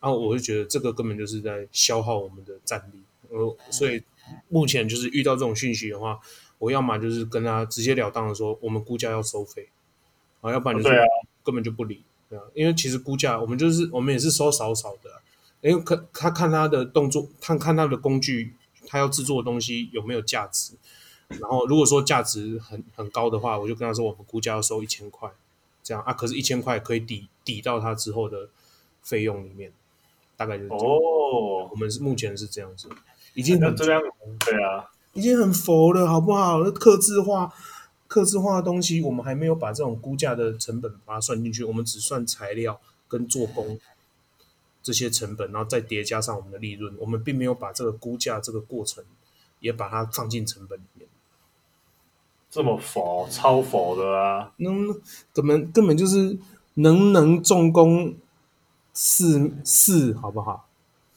[0.01, 3.03] 然后我就觉得这个根本就是在消耗我们的战力。
[3.31, 4.03] 呃，所以
[4.49, 6.19] 目前就是遇到这种讯息的话，
[6.59, 9.69] 我要么就是跟他直截了当的说，我们估价要收费。
[10.41, 10.97] 啊，要不然就是
[11.43, 15.21] 根本就不理，对啊，因为其实估价我们就是我们也是收少少的，
[15.63, 18.55] 因为看他看他的动作，他看他的工具，
[18.89, 20.72] 他要制作的东西有没有价值，
[21.28, 25.30] 然后如果说价值很很高的话，我就跟他说我们估价要收一千块，
[25.84, 28.49] 这样啊，可是一千块可以抵抵到他之后的
[29.03, 29.70] 费用里面，
[30.36, 32.89] 大概就是哦，我们是目前是这样子，
[33.34, 34.03] 已经很这样
[34.41, 36.64] 对啊，已经很佛了，好不好？
[36.64, 37.53] 那刻字化。
[38.09, 43.78] 刻字化的东西，我们还没有把这种估价的成本把它算进去，我们只算材料跟做工
[44.89, 49.05] 这些成本，然后再叠加上我们的利润，我们并没有把这个估价这个过程
[49.61, 51.07] 也把它放进成本里面。
[52.49, 54.51] 这么佛，超佛的啊！
[54.57, 54.86] 能
[55.34, 56.39] 根本根本就是
[56.72, 58.16] 能能重工
[58.95, 60.66] 四四，好不好？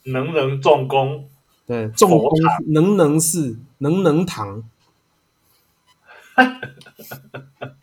[0.02, 1.30] 能能重工，
[1.64, 2.28] 对，重工
[2.66, 4.68] 能能是，能能堂。
[6.34, 7.74] 哈哈哈哈哈！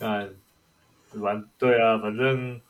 [0.00, 0.36] 嗯，
[1.22, 2.60] 反对啊，反正，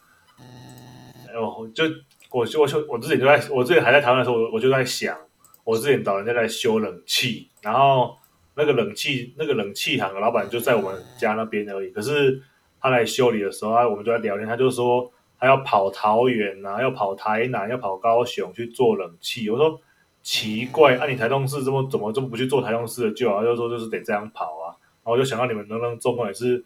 [1.37, 1.85] 哦，就
[2.31, 5.17] 我我我我之前就在，我之前还在台湾的时候，我我就在想，
[5.65, 8.17] 我之前找人家在修冷气，然后
[8.55, 11.91] 那个冷气那个冷气行的老板就在我们家那边而已。
[11.91, 12.43] 可是
[12.81, 19.49] 他来修理的时候，啊我们就在聊天，他就说他要跑桃园啊，要跑台南，要跑高雄去做冷气。
[19.51, 19.81] 我说。
[20.29, 23.45] 奇怪，啊，你台东市这么怎么这么不去做台东市的就啊？
[23.45, 26.65] 就说就是得这样跑啊，然后我就想到你们能不能做也是，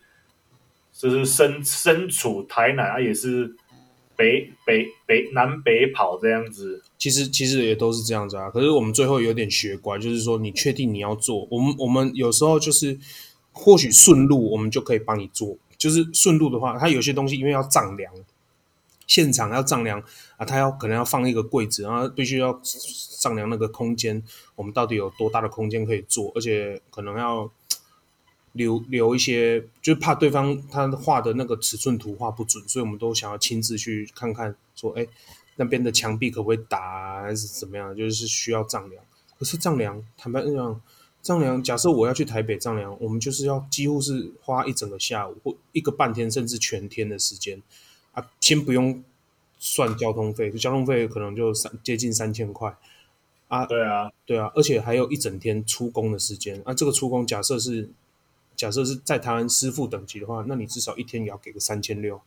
[0.95, 3.55] 就是身身处台南啊，也是
[4.21, 6.83] 北北北南北跑这样子。
[6.99, 8.51] 其实其实也都是这样子啊。
[8.51, 12.99] 可是我们最后有点学乖，就是说你确定你要做，我们我们有时候就是
[13.53, 15.57] 或许顺路，我们就可以帮你做。
[15.79, 18.13] 就是顺路的话，它有些东西因为要丈量。
[19.07, 20.01] 现场要丈量
[20.37, 22.61] 啊，他要可能要放一个柜子，然后必须要
[23.19, 24.23] 丈量那个空间，
[24.55, 27.51] 我们到底有多大的空间可以做，而且可能要
[28.53, 35.07] 留留一些，就怕对方他画的那个尺寸图画不准，所以我们都想要亲自去看看，说，哎，
[35.57, 37.95] 那边的墙壁可不可以打啊，还是怎么样？
[37.97, 39.03] 就是需要丈量。
[39.39, 40.81] 可是丈量，坦白讲，
[41.23, 47.63] 丈量，假设我要去台北丈量，我们就是要几乎是花一整个下午或一个半天，甚至全天的时间。
[48.13, 49.05] 啊，先不用
[49.59, 52.77] 算交通费，交通费可能就三接近三千块
[53.49, 53.65] 啊。
[53.65, 56.75] 对啊，对啊，而且还有一整天出工的时间啊。
[56.75, 57.89] 这个出工假设是
[58.61, 62.21] 假设是在台湾师傅等级的话，那你至少一天也要给个三千六。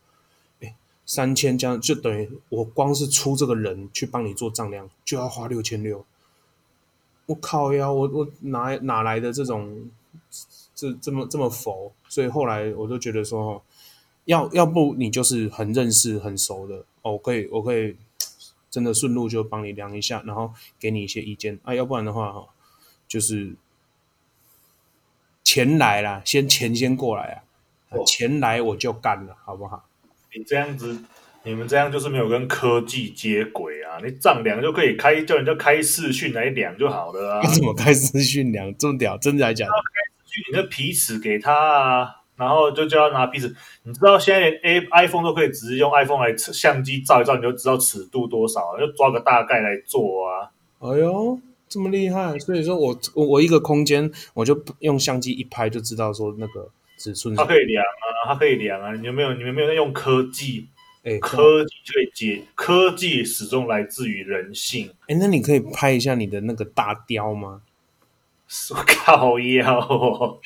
[0.60, 0.74] 哎，
[1.06, 6.04] 三千这样就等于我光是出这个人去帮你做丈量，就要花六千六。
[7.26, 9.88] 我靠呀，我我哪哪来的这种
[10.74, 11.92] 这这么这么佛？
[12.08, 13.62] 所以后来我就觉得说。
[14.26, 17.94] 要要不你就是很认识很熟的哦，可以我可以
[18.70, 21.74] 真的顺路就帮你量一下，然后给你一些意见啊。
[21.74, 22.46] 要不然的话哈，
[23.06, 23.54] 就是
[25.54, 27.38] 钱来了，先钱先过来啊，
[27.90, 29.84] 哦、钱来我就干了，好不好？
[30.36, 30.98] 你这样子，
[31.44, 34.00] 你们这样就是没有跟科技接轨啊！
[34.04, 37.46] 你丈量就可以开，叫人家开视讯来量就好了啊！
[37.54, 39.16] 怎么开视讯量这么屌？
[39.18, 39.74] 真的来讲，开
[40.26, 42.10] 视讯，你的皮尺给他啊。
[42.34, 50.50] 然后就叫他拿皮尺，你知道现在连 A iPhone 都可以直接用 iPhone 来相机照一照，你就知道尺度多少，就抓个大概来做啊。
[50.80, 51.38] 哎呦，
[51.74, 52.38] 这么厉害！
[52.38, 57.34] 所以说我我我一个空间，我就用相机一拍就知道说那个尺寸。
[57.34, 58.94] 它可以量啊，它可以量啊。
[58.94, 59.34] 你有没有？
[59.34, 60.68] 你们没有在用科技？
[61.02, 64.88] 哎，科技就可以解，科技始终来自于人性。
[65.08, 67.62] 哎，那你可以拍一下你的那个大雕吗？
[68.70, 70.38] 我靠腰、哦，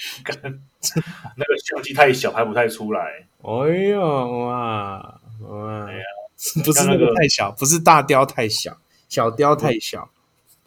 [1.36, 3.26] 那个相机太小，拍不太出来。
[3.42, 5.84] 哎呦哇哇！
[5.86, 6.04] 哎、呀
[6.64, 8.78] 不是那个太小，不是大雕太小，
[9.10, 10.10] 小雕太小。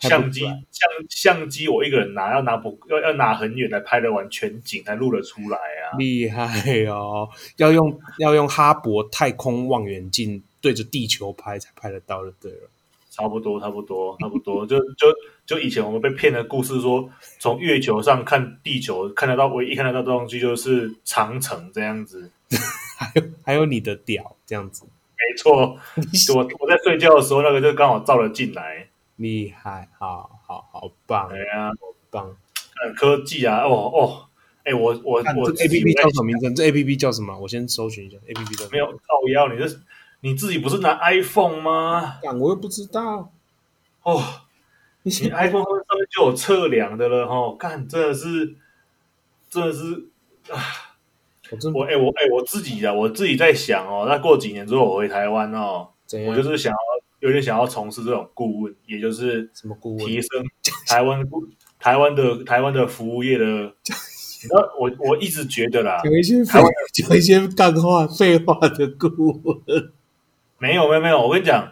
[0.01, 5.97] 相机相相机，我一个人拿要拿不要要拿很远才拍得完全景，才录得出来啊！
[5.97, 6.45] 厉害
[6.85, 7.29] 哦！
[7.57, 12.69] 要用要用哈勃太空望远镜对着地球拍才拍得到的，对了。
[13.11, 15.13] 差不多，差不多，差不多， 就就
[15.45, 17.07] 就以前我们被骗的故事说，
[17.39, 22.31] 从月球上看地球，看得到唯一看得到的东西就是长城这样子，
[22.97, 25.77] 还有还有你的屌这样子，没错，
[26.35, 32.35] 我我在睡觉的时候，那个就刚好照了进来，厉害，好好好棒，对啊，好棒，
[32.83, 34.25] 很科技啊，哦哦，
[34.63, 36.51] 哎，我我我这 A P P 叫什么名字？
[36.53, 37.37] 这 A P P 叫什么？
[37.39, 39.79] 我先搜寻一下 A P P 的，没有靠腰，你这。
[40.23, 42.19] 你自己不是拿 iPhone 吗？
[42.39, 43.31] 我又不知道
[44.03, 44.23] 哦。
[45.01, 47.55] 你 iPhone 上面就有测量的了哦。
[47.57, 48.55] 干，真的是，
[49.49, 50.09] 真的是
[50.53, 50.61] 啊！
[51.49, 55.89] 我真我哎、欸、我哎、欸、我自己啊，我自己在想哦，那过几年之后我回台湾哦，
[56.27, 56.77] 我就是想要
[57.21, 60.29] 有点想要从事这种顾问，也就是什么顾问，提升
[60.87, 61.25] 台湾
[61.79, 63.73] 台湾的台湾的服务业的。
[64.43, 64.49] 你
[64.79, 66.59] 我我一直觉得啦，有一些废
[67.07, 69.07] 有一些干话废话的顾
[69.43, 69.91] 问。
[70.57, 71.71] 没有没有没有，我跟你讲，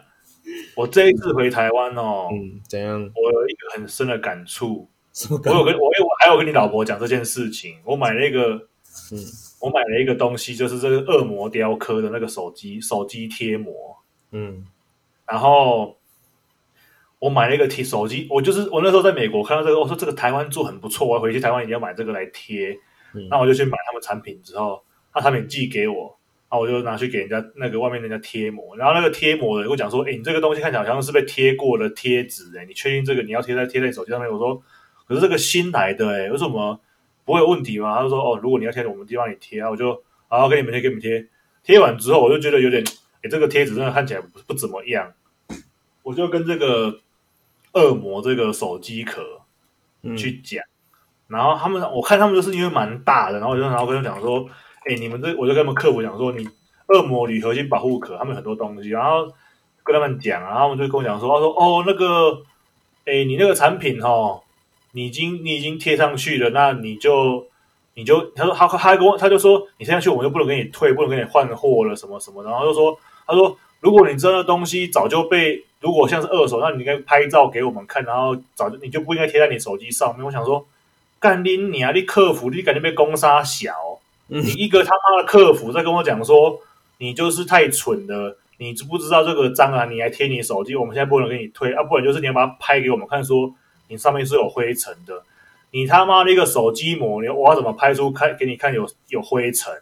[0.76, 2.92] 我这一次回台湾哦，嗯，怎样？
[2.94, 4.88] 我有一个很深的感触？
[5.30, 7.74] 我有跟我有我还有跟你老婆讲这件事情。
[7.84, 8.54] 我买了一个，
[9.10, 9.18] 嗯，
[9.60, 13.74] 我买了一个东西，就是这个恶魔雕刻的那个手机手机贴膜，
[14.30, 14.64] 嗯，
[15.30, 15.98] 然后
[17.18, 22.76] 我买了一个贴手机，我就是我那时候在美国看到这个，我说这个台湾做很不错，我要回去台湾一定要买这个来贴。
[23.14, 26.16] 嗯，那我就去买他们产品之后，他产品寄给我。
[26.50, 34.60] 然后我就拿去给人家那个外面人家贴膜，然后那个贴膜的我讲说：“哎，你这个东西看起来好像是被贴过的贴纸，哎，你确定这个你要贴在贴在手机上面？”我说
[35.06, 36.80] ：“可是这个新来的，哎，为什么
[37.24, 39.94] 不会有问题吗？”他就说：“哦，如果你要贴，我们地方你贴。”啊我就
[40.26, 41.24] 好好给你们贴，给你们贴。
[41.62, 42.82] 贴完之后，我就觉得有点，
[43.22, 45.12] 哎，这个贴纸真的看起来不不怎么样。
[46.10, 47.00] 我就跟这个
[47.72, 49.22] 恶魔这个手机壳
[50.16, 50.62] 去讲，
[51.28, 54.46] 嗯、然后他们我看他们就是因为蛮大的，然后我就然后跟他讲说。
[54.86, 56.48] 哎，你们这我就跟他们客服讲说，你
[56.86, 59.30] 恶魔铝合金保护壳，他们很多东西，然后
[59.84, 62.42] 跟他们讲，然后他们就跟我讲说，他说哦，那个，
[63.04, 64.40] 哎，你那个产品哦，
[64.92, 67.46] 你已经你已经贴上去了，那你就
[67.92, 80.24] 你就他说他他还跟我他就说，你贴上去我们就不能给你退，不能给你换货了什么什么，然后就说他说，如果你知道那东西早就被如果像是二手，那你应该拍照给我们看，然后早就你就不应该贴在你手机上面。
[80.24, 80.66] 我想说，
[81.18, 83.72] 干你你啊，你客服你感觉被攻杀小。
[84.26, 86.60] 你一个他妈的客服在跟我讲说，
[86.98, 89.86] 你就是太蠢了，你知不知道这个章啊？
[89.86, 93.52] 你还贴你手机，我们现在不能给你退啊，不然就是你要把它拍给我们看，说
[93.88, 95.22] 你上面是有灰尘的。
[95.72, 99.72] 你他妈的一个手机膜，你我要怎么拍出看给你看有有灰尘？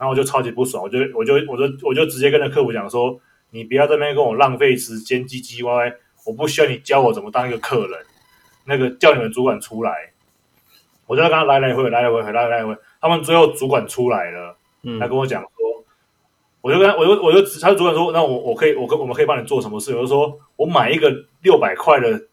[0.00, 3.20] 然后我就超级不爽，我就我就我就我就直接跟那客服讲说，
[3.50, 5.94] 你不要在那边跟我浪费时间唧唧歪歪，
[6.24, 8.00] 我不需要你教我怎么当一个客人，
[8.64, 9.92] 那个叫你们主管出来。
[11.06, 12.80] 我就跟他来来回回，来来回回，来来回回。
[13.00, 14.56] 他们最后主管出来了，
[14.98, 15.84] 他跟我讲说，嗯、
[16.62, 19.94] 我就跟他，我就我就他主管说，那我我可以，我跟我们可以帮你做什么事？
[19.94, 22.26] 我就说我买一个六百块的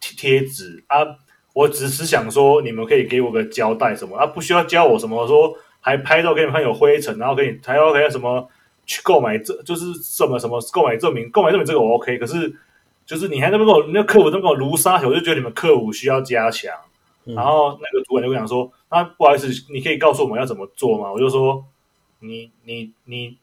[0.00, 1.06] 贴纸啊，
[1.52, 8.48] 我只是想说你们可以给我个交代什么啊，不需要教我什么，说还拍照给你们看有灰尘，然后给你还要还要什么
[8.86, 12.50] 去购买这就是什么什么购买证明，购买证明这个我 OK，可是
[13.04, 16.72] 就是你还那边跟我那客服都跟我卢沙，我就觉得你们客服需要加强。
[17.24, 21.64] 然后那个主管就跟我讲说：“那不好意思，你可以告诉我们要怎么做吗？”我就说
[22.18, 23.38] ：“你你你。”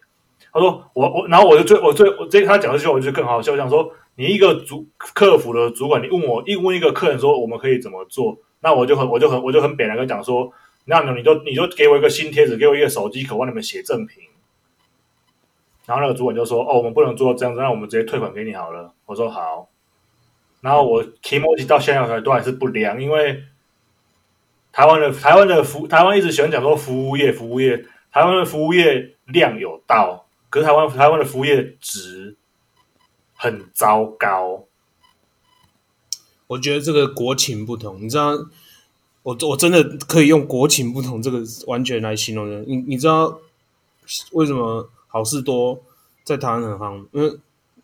[0.51, 3.53] 他说：“我我。”然后我就最我最我这他讲的时候，我就更好笑。
[3.53, 10.51] 我想说：“你一个主客服的主管，你问我一问一个客人说我们可以怎么做？”那我就很我就很我就很扁来跟讲说
[10.89, 14.23] ：“那你就你就给我一个新贴纸，给我一个手机壳，帮你们写正品。”
[15.87, 19.69] 然后那个主管就说：“哦，我们不能做这样子，那我们直接退款给你好了。”我说：“好。”
[20.59, 23.45] 然后我提莫吉到现在都还是不良，因为。
[24.71, 27.75] 台湾的台湾的服台湾一直喜欢讲说服务业服务业，
[28.11, 32.37] 台湾的服务业量有到，可是台湾台湾的服务业质
[33.33, 34.67] 很糟糕。
[36.45, 38.33] 我觉得这个国情不同，你知道，
[39.29, 42.61] 我我真的可以用国情不同这个完全来形容的。
[42.61, 43.39] 你你知道
[44.31, 45.79] 为什么好事多
[46.23, 47.05] 在台湾很夯？
[47.11, 47.37] 因为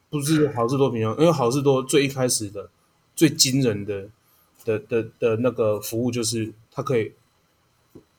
[0.10, 2.70] 不是好事多平常，因为好事多最一开始的
[3.16, 4.10] 最惊人的。
[4.66, 7.12] 的的的那个服务就是，他可以，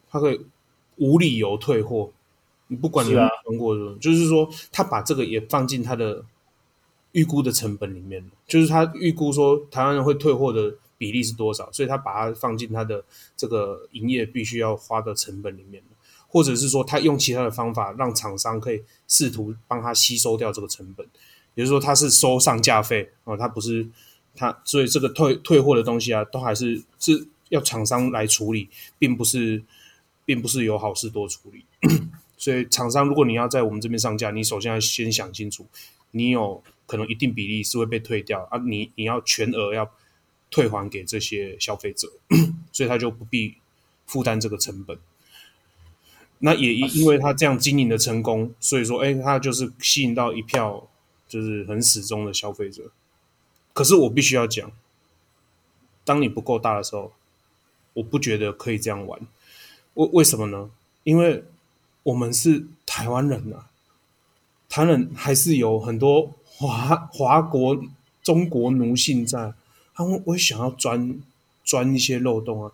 [0.08, 0.40] 他可以
[0.94, 2.12] 无理由退货，
[2.68, 6.24] 你不管你有没有用过的，就是说他把这个也放进他的
[7.10, 13.04] 预估的成本里面，就是他预估说台湾人会退货的比例是多少，所以他把它放进他的
[13.36, 15.82] 这个营业必须要花的成本里面，
[16.28, 21.06] 或者是说他用其他的方法让厂商可以试图帮他吸收掉这个成本，
[21.54, 23.88] 比如说他是收上架费啊，他不是。
[24.38, 28.68] 他所以这个退退货的东西啊，都还是是要厂商来处理，
[28.98, 29.64] 并不是
[30.26, 31.64] 并不是由好事多处理。
[32.36, 35.66] 所以厂商如果你要在我们这边上架，你首先要先想清楚，
[36.10, 39.90] 你有可能一定比例是会被退掉啊，你你要全额要
[40.50, 42.12] 退还给这些消费者，
[42.72, 43.56] 所以他就不必
[44.06, 44.98] 负担这个成本。
[46.38, 50.86] 那也因因为他这样经营的成功，所以说哎，他就是吸引到一票
[51.26, 52.90] 就是很始终的消费者。
[53.72, 54.70] 可是我必须要讲，
[56.04, 57.12] 当你不够大的时候，
[57.94, 59.20] 我不觉得可以这样玩。
[59.94, 60.70] 为为什么呢？
[61.04, 61.42] 因为
[62.02, 63.66] 我们是台湾人呐，
[64.68, 67.82] 台湾人还是有很多华华国
[68.22, 69.54] 中国奴性在，
[69.96, 71.20] 他们会想要钻
[71.64, 72.70] 钻一些漏洞啊。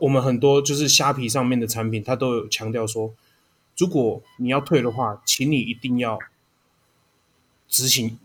[0.00, 3.12] 我们很多就是虾皮上面的产品，他都有强调说，
[3.76, 6.18] 如果你要退的话，请你一定要
[7.68, 8.18] 执行。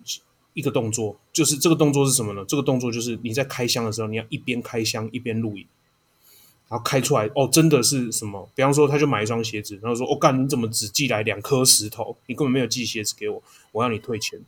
[0.55, 2.45] 一个动作，就是这个动作是什么呢？
[2.47, 5.65] 这个动作就是你在开箱的时候，你要一边开箱一边录影，
[6.69, 8.47] 然后开出来哦，真的是什么？
[8.53, 12.15] 比方说，他就买一双鞋子，然后说：“我、哦、干，你怎么只寄来两颗石头？
[12.27, 13.41] 你根本没有寄鞋子给我，
[13.71, 14.39] 我要你退钱。”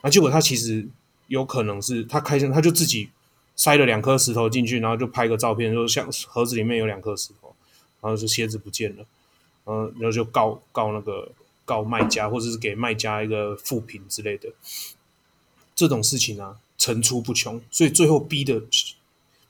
[0.00, 0.88] 啊，结果他其实
[1.28, 3.08] 有可能是他开箱，他就自己
[3.56, 7.54] 塞了两颗石头进去，然后就拍个照片，说像盒子里面有两颗石头，
[8.02, 9.06] 然后就鞋子不见了，
[9.66, 11.30] 嗯，然后就告告那个
[11.64, 14.48] 告卖家，或者是给卖家一个负评之类的，
[15.74, 18.62] 这种事情啊层出不穷，所以最后逼的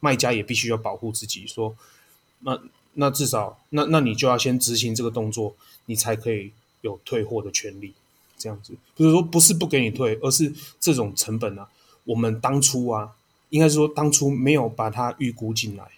[0.00, 1.76] 卖家也必须要保护自己，说
[2.40, 2.60] 那
[2.94, 5.54] 那至少那那你就要先执行这个动作，
[5.86, 7.94] 你才可以有退货的权利，
[8.38, 11.68] 这样子，就是说不是不给你退，而是这种成本啊，
[12.04, 13.14] 我们当初啊。
[13.50, 15.88] 应该是说当初没有把它预估进来，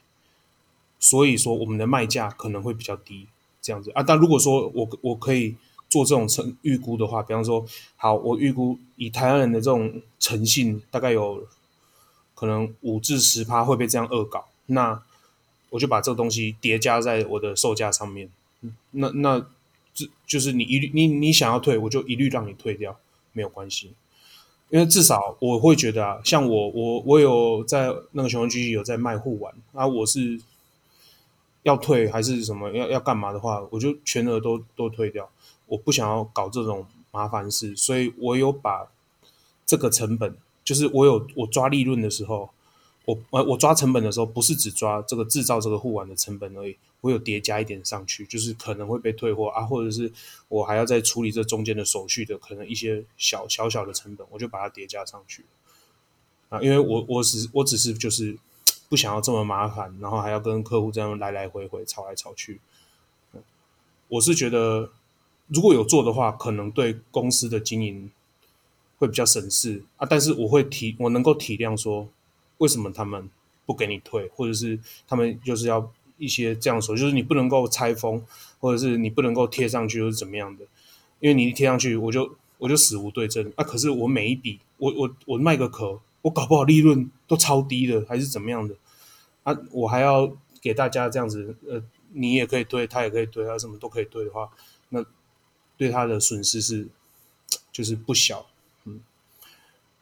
[1.00, 3.26] 所以说我们的卖价可能会比较低，
[3.60, 4.04] 这样子啊。
[4.04, 5.56] 但如果说我我可以
[5.88, 7.66] 做这种成预估的话，比方说，
[7.96, 11.44] 好，我预估以台湾人的这种诚信，大概有
[12.36, 15.02] 可能五至十趴会被这样恶搞，那
[15.70, 18.30] 我就把这个东西叠加在我的售价上面，
[18.92, 19.44] 那那
[19.92, 22.98] 这就是你一律你你想要退，我就一律让你退掉，
[23.32, 23.92] 没有关系。
[24.70, 30.40] 因为至少我会觉得啊，像我我我有在那个雄安 GG 有在卖护腕啊，我是
[31.64, 35.28] 要退还是什么要要干嘛的话，我就全额都都退掉。
[35.66, 38.88] 我不想要搞这种麻烦事，所以我有把
[39.66, 42.50] 这个成本，就是我有我抓利润的时候，
[43.04, 46.76] 我我我抓成本的时候，不是只抓这个制造这个护腕的成本而已。
[47.00, 50.12] 我有叠加一点上去，就是可能会被退货啊，或者是
[50.48, 55.46] 我还要再处理这中间的手续的，可能一些小小小的成本，我就把它叠加上去
[56.50, 58.36] 啊，因为我我只我只是就是
[58.90, 62.60] 不想要这么麻烦，然后还要跟客户这样来来回回吵来吵去。
[64.08, 64.90] 我是觉得
[65.46, 68.10] 如果有做的话，可能对公司的经营
[68.98, 72.08] 会比较省事啊，但是我会体我能够体谅说
[72.60, 73.28] 为什么他们
[73.66, 75.92] 不给你退，或者是他们就是要。
[76.20, 78.22] 一些这样说，就是你不能够拆封，
[78.58, 80.66] 或者是你不能够贴上去，或是怎么样的？
[81.18, 83.64] 因为你一贴上去，我就我就死无对证啊！
[83.64, 88.74] 可是我每一笔，我我我卖个壳，我搞不好利润都超低的，还是怎么样的？
[89.44, 90.30] 啊，我还要
[90.60, 91.82] 给大家这样子，呃，
[92.12, 94.50] 你也可以对，他也可以对，他什么都可以对的话，
[94.90, 95.02] 那
[95.78, 96.86] 对他的损失是
[97.72, 98.44] 就是不小，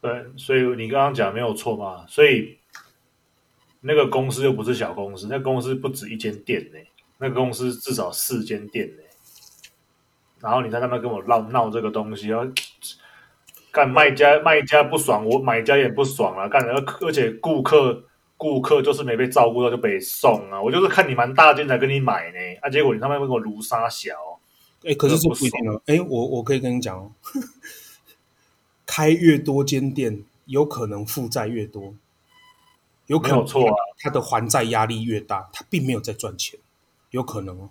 [0.01, 2.57] 对，所以你刚刚讲没有错嘛，所以。
[3.81, 6.77] 那个公司又不是小公司，那个公司不止一间店呢，
[7.17, 9.03] 那个公司至少四间店呢。
[10.41, 12.53] 然后你在那边跟我闹闹这个东西，然后
[13.71, 18.03] 干卖家卖家不爽，我买家也不爽啊，干而且顾客
[18.35, 24.13] 顾客就是没被照顾到就被送啊，我就是看你蛮大件才跟你买呢，啊，结果你他妈跟我卢沙小，
[24.83, 27.09] 哎，可是这不一定哦，哎，我我可以跟你讲哦，
[28.99, 31.93] 开越多间店，有可能负债越多。
[33.05, 36.59] 有可能错啊，他的还债压力越大，他并没有在赚钱，
[37.11, 37.69] 有可能哦。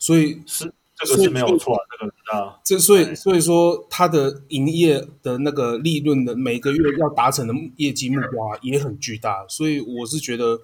[0.00, 2.60] 所以是这个是没有错，这个知道。
[2.64, 10.60] 这所以所以说，他的营业的那个利润的每个月要达成的业绩目标也很巨大，所以我是觉得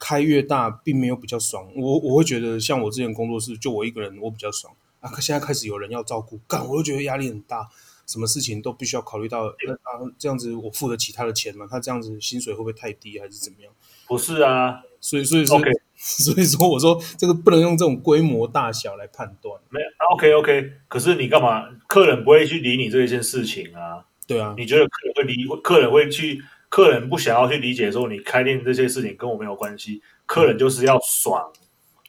[0.00, 1.68] 开越大并没有比较爽。
[1.76, 5.08] 我我会觉得，像我之前工作室就我一个人，我比较爽啊。
[5.08, 7.70] 可现在开始有人要照顾，干我就觉得压力很大。
[8.06, 11.66] 什么事情都必须要考虑到，那啊，这样子我付得起他的钱吗？
[11.70, 13.72] 他这样子薪水会不会太低，还是怎么样？
[14.06, 15.72] 不是啊，所以所以说，Okay.
[15.96, 19.60] 所以说我说这个不能用这种规模大小来判断。
[19.70, 21.68] 没有，OK OK，可是你干嘛？
[21.86, 24.04] 客人不会去理你这一件事情啊？
[24.26, 25.60] 对啊，你觉得客人会理？
[25.62, 26.42] 客人会去？
[26.70, 31.52] 客人不想要去理解说你开店这些事情跟我没有关系，客人就是要爽。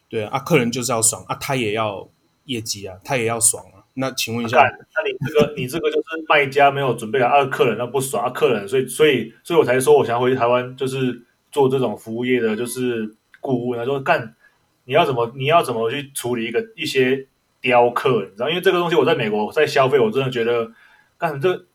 [0.09, 2.09] 对啊，啊，客人就是要爽啊，他也要
[2.45, 3.74] 业绩啊，他也要爽啊。
[3.97, 13.79] 那请问一下，那你这个 你这个就是卖家没有准备好，啊，客人那不爽啊，客人，所以所以所以我才说我想要回去台湾，就是做这种服务业的，就是顾问。
[13.79, 14.35] 他说干，
[14.83, 17.25] 你要怎么你要怎么去处理一个一些
[17.61, 18.49] 雕刻，你知道？
[18.49, 20.71] 因为这个东西我在美国在消费，我真的觉得
[21.17, 21.65] 干这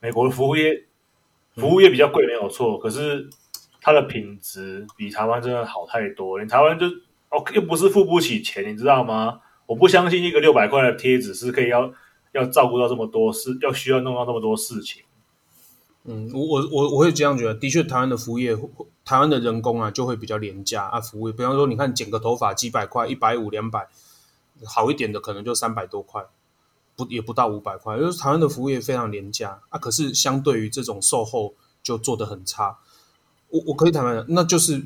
[0.00, 0.84] 美国的服务业
[1.56, 3.28] 服务业比较贵没有错，可是
[3.82, 6.40] 它的品质比台湾真的好太多。
[6.40, 6.86] 你台湾就
[7.28, 9.40] 哦又不是付不起钱，你知道吗？
[9.66, 11.92] 我不相信一个六百块的贴纸是可以要
[12.32, 15.02] 要照顾到这么多事，要需要弄到这么多事情。
[16.04, 17.54] 嗯，我我我我会这样觉得。
[17.54, 18.56] 的确，台湾的服务业，
[19.04, 21.00] 台湾的人工啊就会比较廉价啊。
[21.00, 23.88] 服务业，比方说，你看剪个头发几百块，一百五、两百，
[24.64, 26.24] 好一点的可能就三百多块，
[26.94, 27.98] 不也不到五百块。
[27.98, 32.78] 就是台湾的服务业非常廉价啊，可是相对于这种售后就做得很差。
[33.48, 34.84] 我我可以坦白讲，那就是。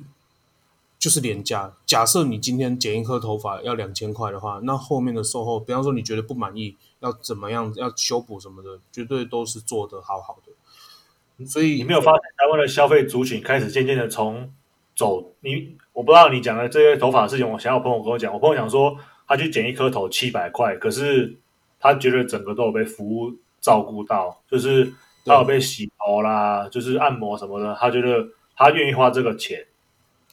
[1.01, 1.75] 就是廉价。
[1.87, 11.47] 假设你今天剪一颗头发要两千块的话，那后面的售后，比方说你觉得不满意，要怎么样，要修补什么的，绝对都是做得好好的。
[11.47, 14.53] 所以你没有发现台湾的消费族群开始渐渐的从
[14.95, 18.95] 走你，我不知道你讲的这些头发的事情，我想要朋友跟我讲，我朋友讲说
[19.27, 21.35] 他去剪一颗头七百块，可是
[21.81, 24.93] 他觉得整个都有被服务照顾到，就是
[25.25, 28.29] 他有被洗头啦，就是按摩什么的，他觉得。
[28.63, 29.67] 他愿意花这个钱。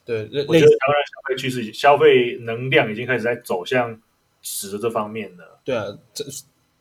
[0.08, 4.02] 对，我觉得台湾的消费趋势、消费能量已经开始在走向
[4.42, 5.60] 值的这方面了。
[5.66, 6.24] 对啊，这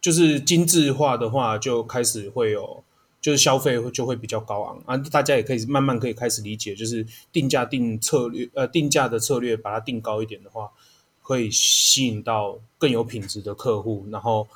[0.00, 2.84] 就是精致化的话，就开始会有，
[3.20, 4.96] 就是消费就会比较高昂啊。
[5.10, 10.70] 大家也可以慢慢可以开始理解，就是定价定策略，呃，定价的策略把它定高一点的话，
[11.20, 14.46] 可以吸引到更有品质的客户，然后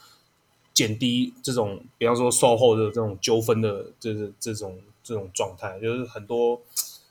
[0.72, 6.62] 减低这种，比方说售后的这种纠纷的这这这种这种状态，就是很多。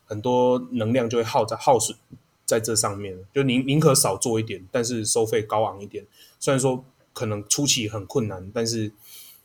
[0.09, 1.95] 很多能量就会耗在耗损
[2.43, 6.03] 在这上面，就宁宁可少做一点，但是收费高昂一点。
[6.39, 6.83] 虽然说
[7.13, 8.91] 可能初期很困难，但是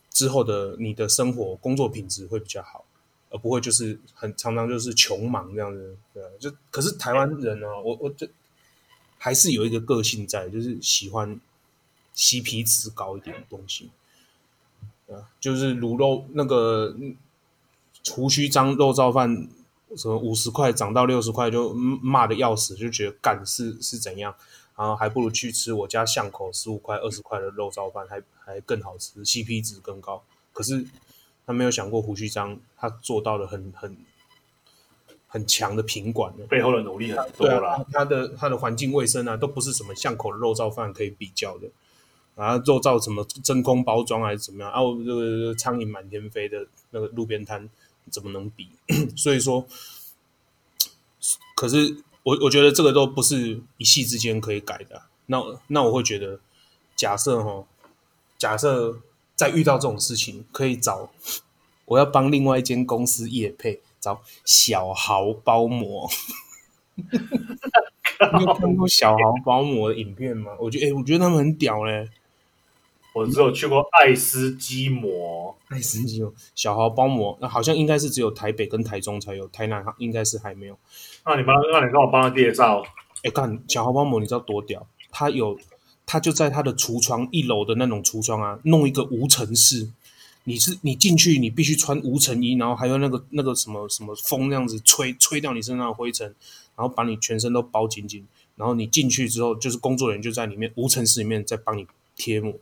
[0.08, 2.86] 之后的你的生活工作品质会比较好，
[3.28, 5.98] 而不会就是很常常就是穷忙这样子。
[6.14, 8.26] 对，就可是台湾人呢、我我这
[9.18, 11.38] 还是有一个个性在，就是喜欢
[12.16, 13.90] CP 值高一点的东西。
[15.10, 16.96] 啊，就是卤肉那个
[18.10, 19.46] 胡须张肉燥饭。
[19.96, 24.34] 什么五十块涨到六十块就骂的要死，就觉得干是是怎样，
[24.76, 30.22] 然后还不如去吃我家巷口十五块二十块的肉燥饭，还还更好吃，CP 值更高。
[30.52, 30.84] 可是
[31.46, 33.96] 他没有想过胡须章他做到了很很
[35.26, 37.74] 很强的品管，背后的努力很多啦。
[37.74, 41.68] 啊、他的他的环境卫生啊，都不是什么巷口的肉燥饭可以比较的。
[42.36, 44.82] 然后肉燥什么真空包装还是怎么样啊？
[44.82, 47.68] 我这个苍蝇满天飞的那个路边摊。
[48.10, 48.68] 怎么能比？
[49.16, 49.66] 所以说，
[51.54, 55.02] 可是我我觉得这个都不是一夕之间可以改的。
[55.26, 56.40] 那那我会觉得，
[56.94, 57.64] 假设哈，
[58.36, 58.98] 假设
[59.34, 61.10] 再遇到这种事情，可以找
[61.86, 66.08] 我要帮另外一间公司业配，找小豪包膜。
[66.96, 70.52] 你有看过小豪包膜的影片吗？
[70.60, 72.08] 我觉得，哎、我觉得他们很屌嘞。
[73.14, 80.76] 我只有去过爱斯基摩，爱斯基摩小豪包膜，那好像应该是只有台北跟台中才有，台南应该是还没有。
[81.24, 82.82] 那你帮，那你帮我帮他介绍。
[83.22, 84.86] 哎、欸，干小豪包膜，你知道多屌？
[85.12, 85.56] 他有，
[86.04, 89.90] 他就在他的橱窗一楼的那种橱窗啊，弄一个无尘室。
[90.46, 96.26] 你是你进去，你必须穿无尘衣，然后还有那个那个什么什么风那样子吹吹掉你身上的灰尘，
[96.76, 98.26] 然后把你全身都包紧紧。
[98.56, 101.86] 然后你进去之后，就是工作人员就在里面无尘室里面在帮你
[102.16, 102.52] 贴膜。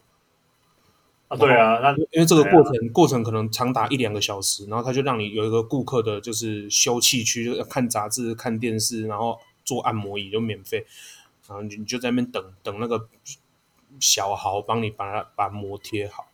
[1.33, 10.85] 啊对啊，那因为这个过程、啊、过程可能长达一两个小时，然后他就让你有一个顾客的，就是休憩区，就看杂志、看电视，然后做按摩椅就免费，
[11.49, 13.09] 然后你就在那边等等那个
[13.99, 16.27] 小豪帮你把它把膜贴好，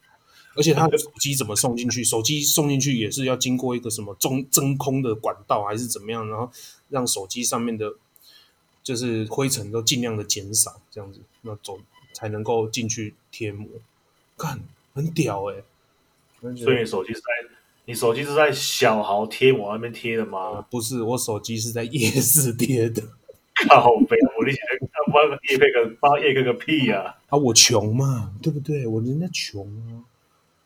[0.57, 2.03] 而且他的手机怎么送进去？
[2.03, 6.29] 手机送进去也是要经过一个什么中真空的管道还是怎么样？
[6.29, 6.51] 然后
[6.89, 7.95] 让手机上面的，
[8.83, 11.79] 就是灰尘都尽量的减少，这样子那走
[12.12, 13.69] 才能够进去贴膜，
[14.37, 14.59] 看。
[14.99, 17.27] 很屌哎、欸，所以你手机是在
[17.85, 20.39] 你手机是在小豪贴膜那边贴的吗？
[20.57, 20.66] 呃？
[20.69, 23.01] 不是，我手机是在夜市贴的。
[23.69, 24.59] 靠北，我理解，
[25.12, 27.03] 帮业配个帮业配个屁呀！
[27.03, 28.89] 啊，啊，我穷嘛，对不对？
[28.89, 30.03] 我人家穷啊。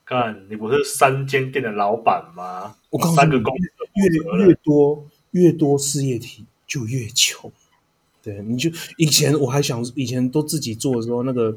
[0.07, 2.75] 看，你不是三间店的老板吗？
[2.89, 3.63] 我告诉你，三个公司
[3.95, 7.53] 越越多越多事业体就越穷。
[8.23, 11.57] 对，你就以前我还想，以前都自己做的时候，那个。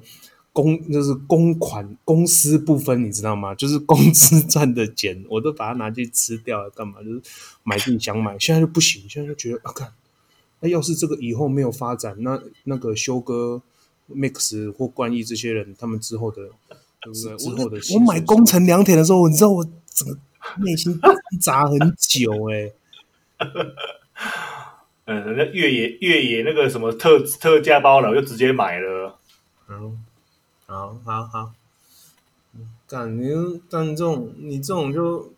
[0.56, 3.54] 公 就是公款公私不分，你知道吗？
[3.54, 7.04] 就是公司赚的钱，我都把它拿去吃掉了，干嘛？
[7.04, 7.22] 就是
[7.64, 9.92] 买自己想买，现在就不行，现在就觉得啊，看，
[10.62, 13.62] 那要是这个以后没有发展，那那个修哥、
[14.10, 16.38] Mix 或冠毅这些人，他们之后的，
[17.02, 17.36] 对不对？
[17.38, 20.18] 之后的我，买工程良田的时候，你知道我整个
[20.64, 22.74] 内心挣扎很久哎、欸。
[25.08, 29.20] 嗯，那越野越野那个什么特特价包了，我就直接买了。
[29.70, 30.00] 嗯。
[30.68, 31.52] 好好好，
[32.88, 35.32] 干你干这种，你这种就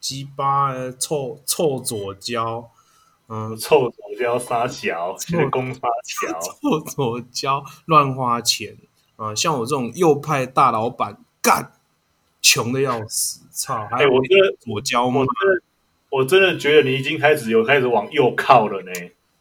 [0.00, 2.70] 鸡巴臭臭左胶，
[3.28, 8.78] 嗯，臭左胶杀小，臭公杀小， 臭左胶乱花钱
[9.16, 9.34] 啊！
[9.34, 11.72] 像我这种右派大老板，干
[12.40, 13.86] 穷的要死，操！
[13.90, 15.20] 哎、欸，我觉得左胶吗？
[15.20, 15.62] 我真的，
[16.08, 18.92] 我真的觉得你已经开始有开始往右靠了呢。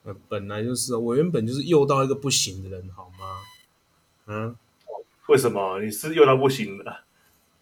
[0.04, 3.40] 呃，本来就是，我原本就是右到一个不行的人，好吗？
[4.28, 4.56] 嗯。
[5.28, 7.04] 为什么你是用到不行了？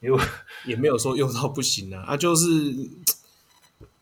[0.01, 0.23] 因为
[0.67, 2.45] 也没有说用到不行啊，啊，就是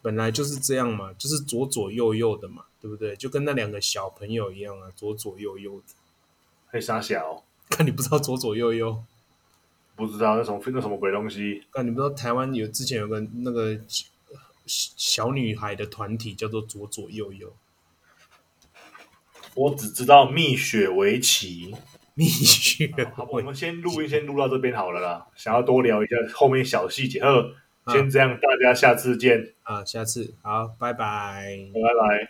[0.01, 3.15] 本来就是这样嘛，就是左左右右的嘛，对不对？
[3.15, 5.93] 就跟那两个小朋友一样啊，左左右右的。
[6.65, 7.43] 还傻小？
[7.69, 9.03] 看你不知道左左右右？
[9.95, 11.63] 不知道那什么那什么鬼东西？
[11.71, 13.79] 看你不知道台湾有之前有个那个
[14.65, 17.53] 小女孩的团体叫做左左右右。
[19.53, 21.75] 我只知道蜜雪围棋。
[22.13, 25.25] 蜜雪，好，我们先录音，先录到这边好了啦。
[25.35, 27.51] 想要多聊一下后面小细节，呵，
[27.87, 32.29] 先这样，大家下次见啊，下次好，拜拜，拜拜。